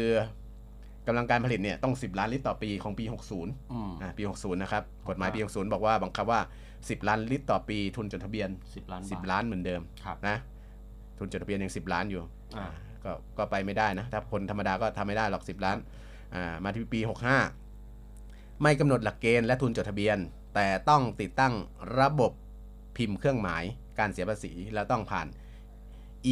[1.08, 6.40] กำลังการผลิตเนี่ยต้อง 10 ล้านลิตรต่อปีของปี 60อืมอ่าปี 60 นะครับ กฎหมายปี 60 บอกว่าบังคับว่า
[6.76, 10.38] 10 ล้านลิตรต่อปีทุนจดทะเบียนสิบล้านบาท10 ล้านเหมือนเดิมครับนะ
[11.18, 12.22] ทุนจดทะเบียนยัง 10 ล้านอยู่
[12.58, 12.66] อ่า
[13.04, 15.78] ก็ก็ไปไม่ได้นะ ถ้าคนธรรมดาก็ทำไม่ได้หรอก 10 ล้าน
[16.36, 17.67] อ่ามาที่ปี 65
[18.62, 20.18] ไม่กำหนดหลักเกณฑ์และทุนจดทะเบียน
[20.56, 21.54] แต่ต้องติดตั้ง
[22.00, 22.32] ระบบ
[22.98, 23.64] พิมพ์เครื่องหมาย
[24.00, 25.28] การเสียภาษีแล้วต้องผ่าน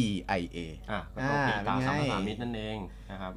[0.04, 0.58] EIA
[0.90, 2.78] อะก็ต้องติดตามอ่าสามเป็นไงภาษามิตรนั่นเอง
[3.10, 3.32] นะครับ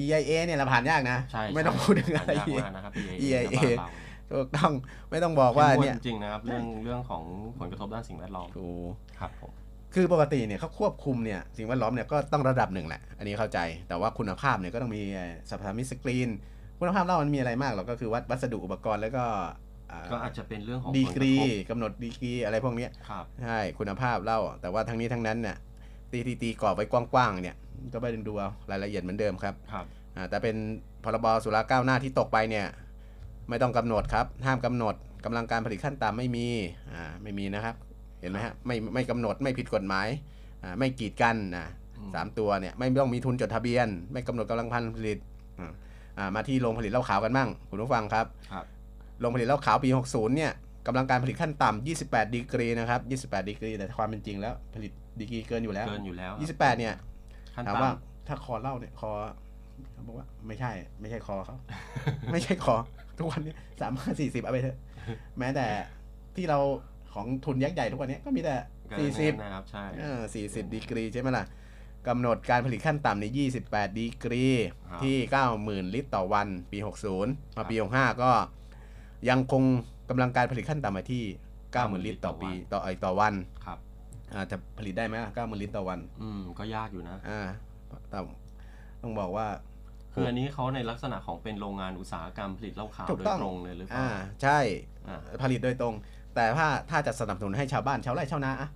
[0.00, 3.90] EIA เนี่ยเราผ่านยากนะใช่ไม่ต้องพูดถึงอะไรยากมากนะครับ EIA EIA บ้าน
[4.28, 4.72] เราถูกต้อง
[5.10, 7.22] ไม่ต้องบอกว่าเข้มงเนี่ยจริงๆนะครับเรื่องเรื่องของ
[7.58, 8.90] ผลกระทบด้านสิ่งแวดล้อมถูก
[9.20, 9.50] ครับผม
[9.94, 15.02] คือปกติเนี่ยเขาควบคุมเนี่ยสิ่งแวดล้อมเนี่ยก็ต้องระดับหนึ่งแหละ อันนี้เข้าใจแต่ว่าคุณภาพเนี่ยก็ต้องมี
[15.50, 16.30] สภาพมิตรสกรีน
[16.78, 19.24] คุณภาพเหล้ามันมีอะไรมากหรอกก็คือวัดวัสดุอุปกรณ์แล้วก็
[19.90, 25.56] อ่าก็อาจจะเป็นเรื่องของดีผลกรีทบกำหนดดีกรีอะไรพวกเนี้ยครับใช่คุณภาพเหล้าแต่ว่าทั้งนี้ทั้งนั้นเนี่ย
[26.12, 27.56] ตีตีตีกรอบไว้กว้างๆเนี่ย
[27.92, 29.84] ก็ไปดึงดูเอารายละเอียดเหมือนเดิมครับครับ
[30.16, 30.56] อ่าแต่เป็น
[31.04, 32.66] พรบสุราก้าวหน้าที่ตกไปเนี่ย
[33.48, 36.46] ไม่ต้องกำหนดครับ ห้ามกำหนดกำลังการผลิตขั้นต่ำไม่มี
[36.92, 37.74] อ่าไม่มีนะครับ
[38.20, 40.08] เห็นไหมฮะไม่ไม่กำหนดไม่ผิดกฎหมาย
[40.62, 41.66] อ่าไม่กีดกันนะ
[41.98, 45.18] อืมสามตัวเนี่ยไม่ต้องมีทุนจดทะเบียน ไม่กำหนดกำลังพันผลิต
[45.60, 45.72] อ่าอ่า
[46.34, 48.64] มาที่โรงผลิตเหล้าขาวกันบ้างคุณผู้ฟังครับครับ
[49.20, 50.52] โรงผลิตเหล้าขาวปี 60 เนี่ย
[50.86, 53.00] กำลังการผลิตขั้นต่ำ 28 ดีกรีนะครับ
[53.30, 56.94] 28 ดีกรี แต่ความเป็นจริงแล้ว ผลิตดีกรีเกินอยู่แล้ว เกินอยู่แล้ว 28 เนี่ย
[57.54, 57.92] ขั้นถามต่ำว่า
[58.28, 59.10] ถ้าคอเหล้าเนี่ยคอ
[59.92, 61.56] เขาบอกว่าไม่ใช่ ไม่ใช่คอเขา
[62.32, 62.76] ไม่ใช่คอ
[63.18, 64.76] ทุกวันนี้สามห้าสี่สิบเอาไปเถอะ
[65.38, 65.66] แม้แต่
[66.36, 66.58] ที่เรา
[67.14, 68.54] ของทุนยักษ์ใหญ่ทุกวันนี้ก็มีแต่
[68.90, 69.84] เกินสี่สิบนะครับใช่
[70.34, 71.44] สี่สิบดีกรีใช่ไหมล่ะ
[72.08, 73.24] กำหนดการผลิตขั้นต่ำใน
[73.62, 74.46] 28 ดีกรี
[74.90, 75.16] ครับที่
[75.54, 76.78] 90,000 ลิตรต่อวันปี
[77.18, 78.30] 60 มาปี 65 ก็
[79.28, 79.62] ยังคง
[80.10, 81.24] กำลังการผลิตขั้นต่ำมาที่
[81.64, 83.34] 90,000 ลิตรต่อปีต่อไอต่อวัน
[83.64, 83.78] ครับ
[84.32, 87.48] อ่าจะผลิตได้ไหมเก้าหมื่นลิตรต่อวัน อืม ก็ยากอยู่นะอ่า
[88.10, 88.18] แต่
[89.02, 89.46] ต้องบอกว่า
[90.14, 94.08] คืออันนี้เขาในลักษณะของเป็นโรงงานอุตสาหกรรมผลิตเหล้าขาวถูกโดยต้องตรงเลยหรือเปล่าอ่า
[94.42, 94.58] ใช่
[95.08, 95.94] อ่าผลิตโดยตรง
[96.34, 98.68] แต่ถ้าถ้าจะสนับสนุนให้ชาวบ้านชาวไร่ชาวนาอะ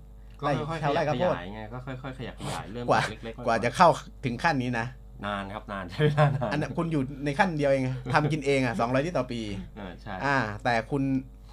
[0.43, 3.89] ก็ค่อยๆขชาวไร่ยับข้าขวโพดยายไงก็ค่อยๆขยับขยายเริ่มกว่าจากเล็กๆกว่าจะเข้า
[4.25, 4.87] ถึงขั้นนี้นะ
[5.27, 7.85] นานครับนานใช้เวลานานอันนั้นคุณอยู่ในขั้นเดียวเอง
[8.15, 9.41] ทำกินเองอะสองร้อยลิตรต่อปี
[9.77, 11.03] เออใช่อ่า แต่คุณ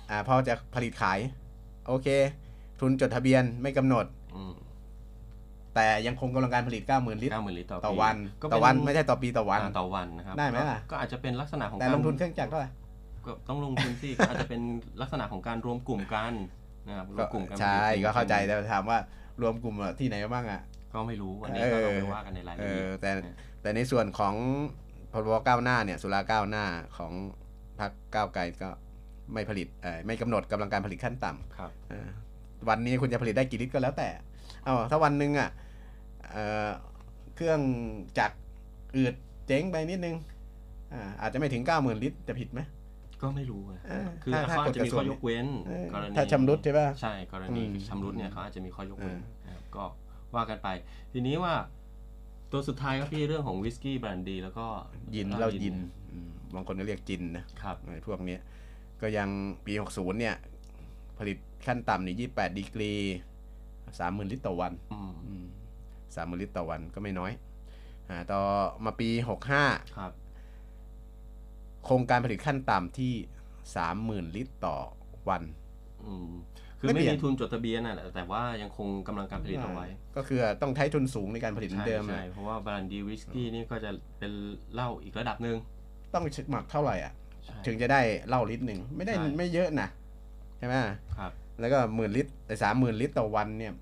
[0.10, 1.20] อ่าพอจะผลิตขาย
[1.88, 2.08] โอเค
[2.80, 4.54] ทุนจดทะเบียนไม่กำหนดอืม
[5.76, 12.70] แต่ยังคงกำลังการผลิต 90,000 ลิตรเก้าหมื่นลิตรต่อต่อปีวันก็เป็ต่อวันไม่ใช่ต่อปีต่อวันอ่าต่อวันนะครับได้ไหมล่ะก็อาจจะเป็นลักษณะของแต่การลงทุนเครื่องจักรเท่าไหร่
[13.26, 14.62] ก็ต้องลงทุนสิก็อาจจะเป็น
[15.02, 16.34] ลักษณะของการรวมกลุ่มกัน
[16.90, 18.98] นะครับรวก็มกลุ่มกันใช่ผลิตก็เข้าใจแต่ถามว่า
[19.42, 20.62] รวมกลุ่มอะที่ไหนบ้างอะ
[20.94, 23.12] ก็ไม่รู้อันนี้ก็ต้องไปว่ากันในรายเอละเอียอดแต่
[23.62, 24.36] แต่ในส่วนของ
[25.12, 26.66] พรบก้าวหน้าเนี่ยสุราก้าวหน้า
[26.98, 27.12] ของ
[27.80, 28.70] พรรคก้าวไกลก็
[29.34, 32.08] ไม่ผลิตเออไม่กำหนดกำลังการผลิตขั้นต่ำครับเออ
[32.70, 34.10] วันนี้คุณจะผลิตได้กี่ลิตรก็แล้วแต่
[34.64, 35.50] เอาถ้าวันหนึ่งอะ
[36.32, 36.70] เอ่อ
[37.36, 37.60] เครื่อง
[38.20, 38.36] จักร
[38.96, 39.16] อืด
[39.48, 40.16] เจ๊งไปนิดนึง
[40.94, 42.60] อ่าอาจจะไม่ถึง 90,000 ลิตรจะผิดไหม
[43.22, 49.84] ก็ไม่รู้ไงเออคือถ้าเขาอาจจะมีถ้ากฎกระทรวข้งอยกเว้นเออกรณีถ้าชำรุดใช่ป่ะ ใช่กรณีอืมชำรุดเนี่ยเขาอาจจะมีข้อยกเว้นเออนะครับก็
[50.36, 50.68] ว่ากันไป
[51.12, 51.54] ทีนี้ว่า
[52.52, 54.66] ตัวสุดท้ายก็พี่เรื่องของวิสกี้บรันดีแล้วก็
[55.16, 55.76] ยินหเรายิน
[56.12, 58.42] อืมบางคนก็เรียกจินนะครับ ไอ้พวกเนี้ย
[59.02, 59.30] ก็ยัง
[59.66, 60.36] ปี 60 เนี่ย
[61.18, 62.94] ผลิตขั้นต่ำนี่28 ดีกรี
[63.80, 65.46] 30,000 ลิตรต่อวัน อืม
[66.16, 67.32] สามหมื่นลิตรต่อวันก็ไม่น้อย
[68.10, 68.42] อ่าต่อ
[68.86, 69.10] มาปี
[69.54, 70.12] 65 ครับ
[71.86, 73.14] โครงการผลิตขั้นต่ำที่
[73.70, 74.78] 30,000ลิตรต่อ
[75.30, 75.44] วัน
[76.06, 76.32] อืม
[76.80, 84.32] คือไม่ไม่เปลี่ยนมีทุนจดทะเบียนน่ะแต่ว่ายังคงกำลังการผลิตเอาไว้ ก็คือต้องใช้ทุนสูงในการผลิตเหมือใช่นเดิมใช่อะเพราะว่าบรันดีวิสกี้นี่ก็จะเป็น
[84.74, 85.58] เหล้าอีกระดับหนึ่ง
[86.14, 87.14] ต้องหมักเท่าไหร่อะ
[87.46, 89.88] ใช่ถึงจะได้เหล้าลิตรหนึ่งไม่ได้ใช่ไม่เยอะนะ
[90.58, 90.76] ใช่ไหม
[91.18, 92.32] ครับ แล้วก็หมื่นลิตร
[92.64, 93.74] สามหมื่นลิตรต่อวันเนี่ย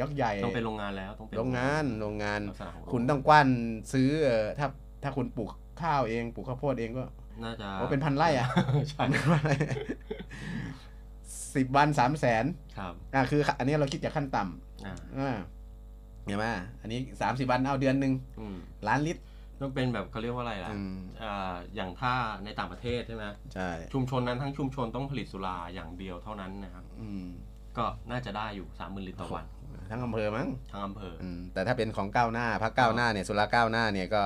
[0.00, 3.48] ยกใหญ่ต้องเป็นโรงงานแล้วต้องเป็นโรงงานโรงงานลักษณะของคุณต้องกว้าน
[3.92, 4.66] ซื้อเอ่อถ้า
[5.02, 5.50] ถ้าคุณปลูก
[5.82, 7.04] ข้าวเองปลูกข้าวโพดเองก็
[7.44, 8.48] น่าจะโอ้เป็นพันไร่อะ
[8.90, 9.04] ใช่
[11.56, 12.44] สิบวันสามแสน
[12.78, 15.36] ครับอ่าคือ อันนี้เราคิดจากขั้นต่ำอ่าอ่า
[16.26, 16.46] เห็นไหม
[16.82, 18.56] อันนี้สามสิบวันเอาเดือนหนึ่งอืม
[18.88, 19.22] ล้านลิตร
[19.60, 22.12] ต้องเป็นแบบเขาเรียกว่าอะไรล่ะอืมอ่าอย่างถ้า
[22.44, 23.24] ในต่างประเทศใช่ไหม
[23.54, 27.24] ใช่ชุมชนนั้นทั้งชุมชนต้องผลิตสุราอย่างเดียวเท่านั้นนะครับอืม
[27.76, 29.46] ก็น่าจะได้อยู่สามหมื่นลิตรต่อวัน
[29.90, 34.22] ทั้งอำเภอมั้งทั้งอำเภอออืมแต่ถ้าเป็นของก้าวหน้าพักก้าวหน้าเนี่ยสุราก้าวหน้าเนี่ยก็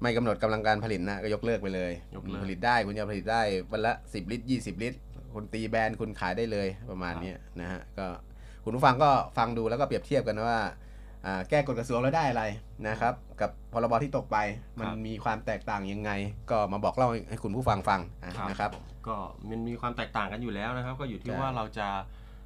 [0.00, 3.40] ไม่กำหนดกำลังการผลิตนะก็ยกเลิกไปเลยยกเลิก ผลิตได้คุณจะผลิตได้
[3.72, 4.98] วันละสิบลิตรยี่สิบลิตร
[5.34, 8.06] คุณตีแบรนด์คุณขายได้เลยประมาณเนี้ยนะฮะก็
[8.64, 10.60] คุณผู้ฟังก็ฟังดูแล้วก็เปรียบเทียบกันนะว่า
[11.26, 12.44] อ่าแก้กฎกระทรวงแล้วได้อะไร
[12.88, 14.36] นะครับ กับพรบที่ตกไป
[14.80, 16.10] มันมีความแตกต่างยังไง
[16.50, 19.16] ก็มาบอกเล่าให้คุณผู้ฟังฟังอะนะครับผมก็
[19.48, 21.88] มันมีความแตกต่างกันอยู่แล้วนะครับ ก็อยู่ที่ใช่ ว่าเราจะ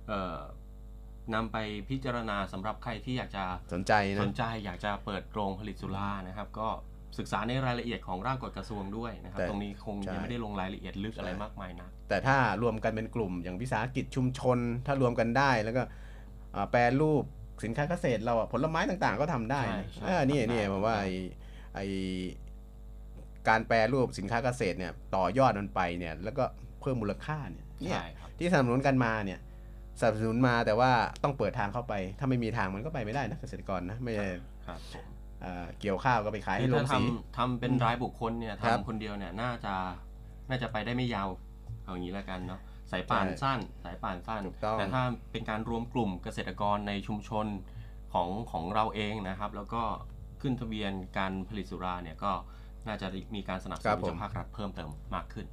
[0.08, 0.36] เอ่อ
[1.34, 1.56] นำไป
[1.90, 6.68] พิจารณาสำหรับใครที่อยากจะสนใจสนะนใจอยากจะเปิดโรงผลิตสุรานะครับ ก็
[7.18, 15.82] ศึกษาในรายละเอียดของร่างกฎกระทรวงด้วยนะครับ แต่ตรงนี้คงใช่ ยังไม่ได้ลงรายละเอียดลึกอะไรมากมายนะแต่ถ้ารวมกันเป็นกลุ่มอย่างวิสาหกิจชุมชน ถ้ารวมกันได้แล้วก็
[16.54, 17.22] อ่าแปรรูป
[17.64, 21.06] สินค้าเกษตรเราอะผลไม้ต่างๆ ก็ทำได้นะใช่ใช่เออนี่ทำได้นี่ผมว่าไอ
[21.74, 21.80] ไอ
[23.48, 26.44] การแปรรูปสินค้าเกษตรเนี่ยต่อยอดมันไปเนี่ยแล้วก็
[26.80, 29.40] เพิ่มมูลค่าเนี่ยเนี่ย ใช่ครับที่สนับสนุนกันมาเนี่ย
[30.00, 30.90] สนับสนุนมาแต่ว่า
[31.24, 34.28] ต้องเปิดทางเข้าไป ถ้าไม่มีทางมันก็ไปไม่ได้นะเกษตรกรนะไม่ใช่
[34.66, 35.04] ครับผม
[35.42, 37.02] เอ่อเกี่ยวข้าวก็ไปขายคืให้อลถ้างสี
[37.36, 39.74] ทำทำเป็นรายบุคคลเนี่ยครับทำคนเดียวเนี่ยน่าจะ
[40.48, 41.28] น่าจะไปได้ไม่ยาว
[41.82, 42.60] เอาอย่างนี้แล้วกันเนาะ
[42.90, 47.46] สายป่านใช่สั้น สายป่านสั้นถูกต้องแต่ถ้าเป็นการรวมกลุ่มเกษตรกรในชุมชน
[48.12, 49.82] ของของเราเองนะครับ แล้วก็
[50.40, 52.32] ขึ้นทะเบียนการผลิตสุราเนี่ยก็
[52.86, 55.46] น่าจะมีการสนับสนุนจากภาครัฐเพิ่มเติมมากขึ้น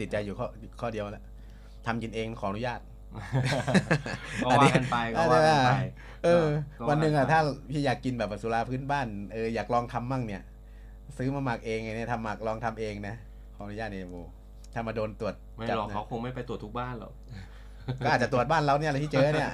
[0.00, 0.46] ติดใจอยู่ข้อ
[0.80, 1.24] ข้อเดียวแหละ
[1.86, 2.80] ทำกินเองขออนุญาต
[4.44, 5.72] ก็ว่ากันไปก็ว่ากันไป
[6.24, 6.46] เออ
[6.78, 7.40] ก็วันหนึ่งว่าอะกัถ้า
[7.70, 10.42] พี่อยากกินแบบสุราพื้นบ้านเอออยากลองทำมั่งเนี่ย
[11.16, 13.14] ซื้อมาหมักเองไงเนี่ยทำหมักลองทำเองนะ
[13.56, 14.16] ขออนุญาตเนี่ยโม
[14.74, 17.12] ถ้ามาโดนตรวจไม่จับหรอกนะเขาคงไม่ไปตรวจทุกบ้านหรอก
[18.04, 19.50] ก็อาจจะตรวจบ้านเราเนี่ยแหละที่เจอเนี่ย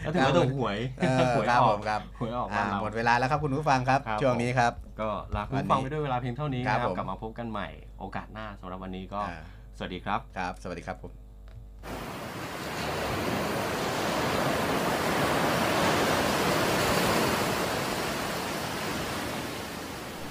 [0.00, 7.68] แล้วถึงว่าถูกหวยเออหวยครับอผอกมครับหวยออกอ่าบ้านเราหมดเวลาแล้วครับคุณผู้ฟังครับครับช่วงนี้ครับ ก็ลาคุณวันผู้นี้ฟังไปด้วยเวลาเพียงเท่านี้ครับนะครับผมกลับมาพบกันใหม่
[8.00, 9.42] โอกาสหน้าสำหรับวันนี้ก็อ่า
[9.78, 11.12] สวัสดีครับครับ สวัสดีครับผม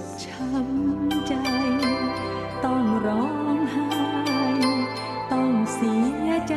[0.00, 1.34] ดช้ำใจ
[2.64, 3.88] ต้องร้องไห้
[5.32, 5.94] ต้องเสี
[6.26, 6.56] ยใจ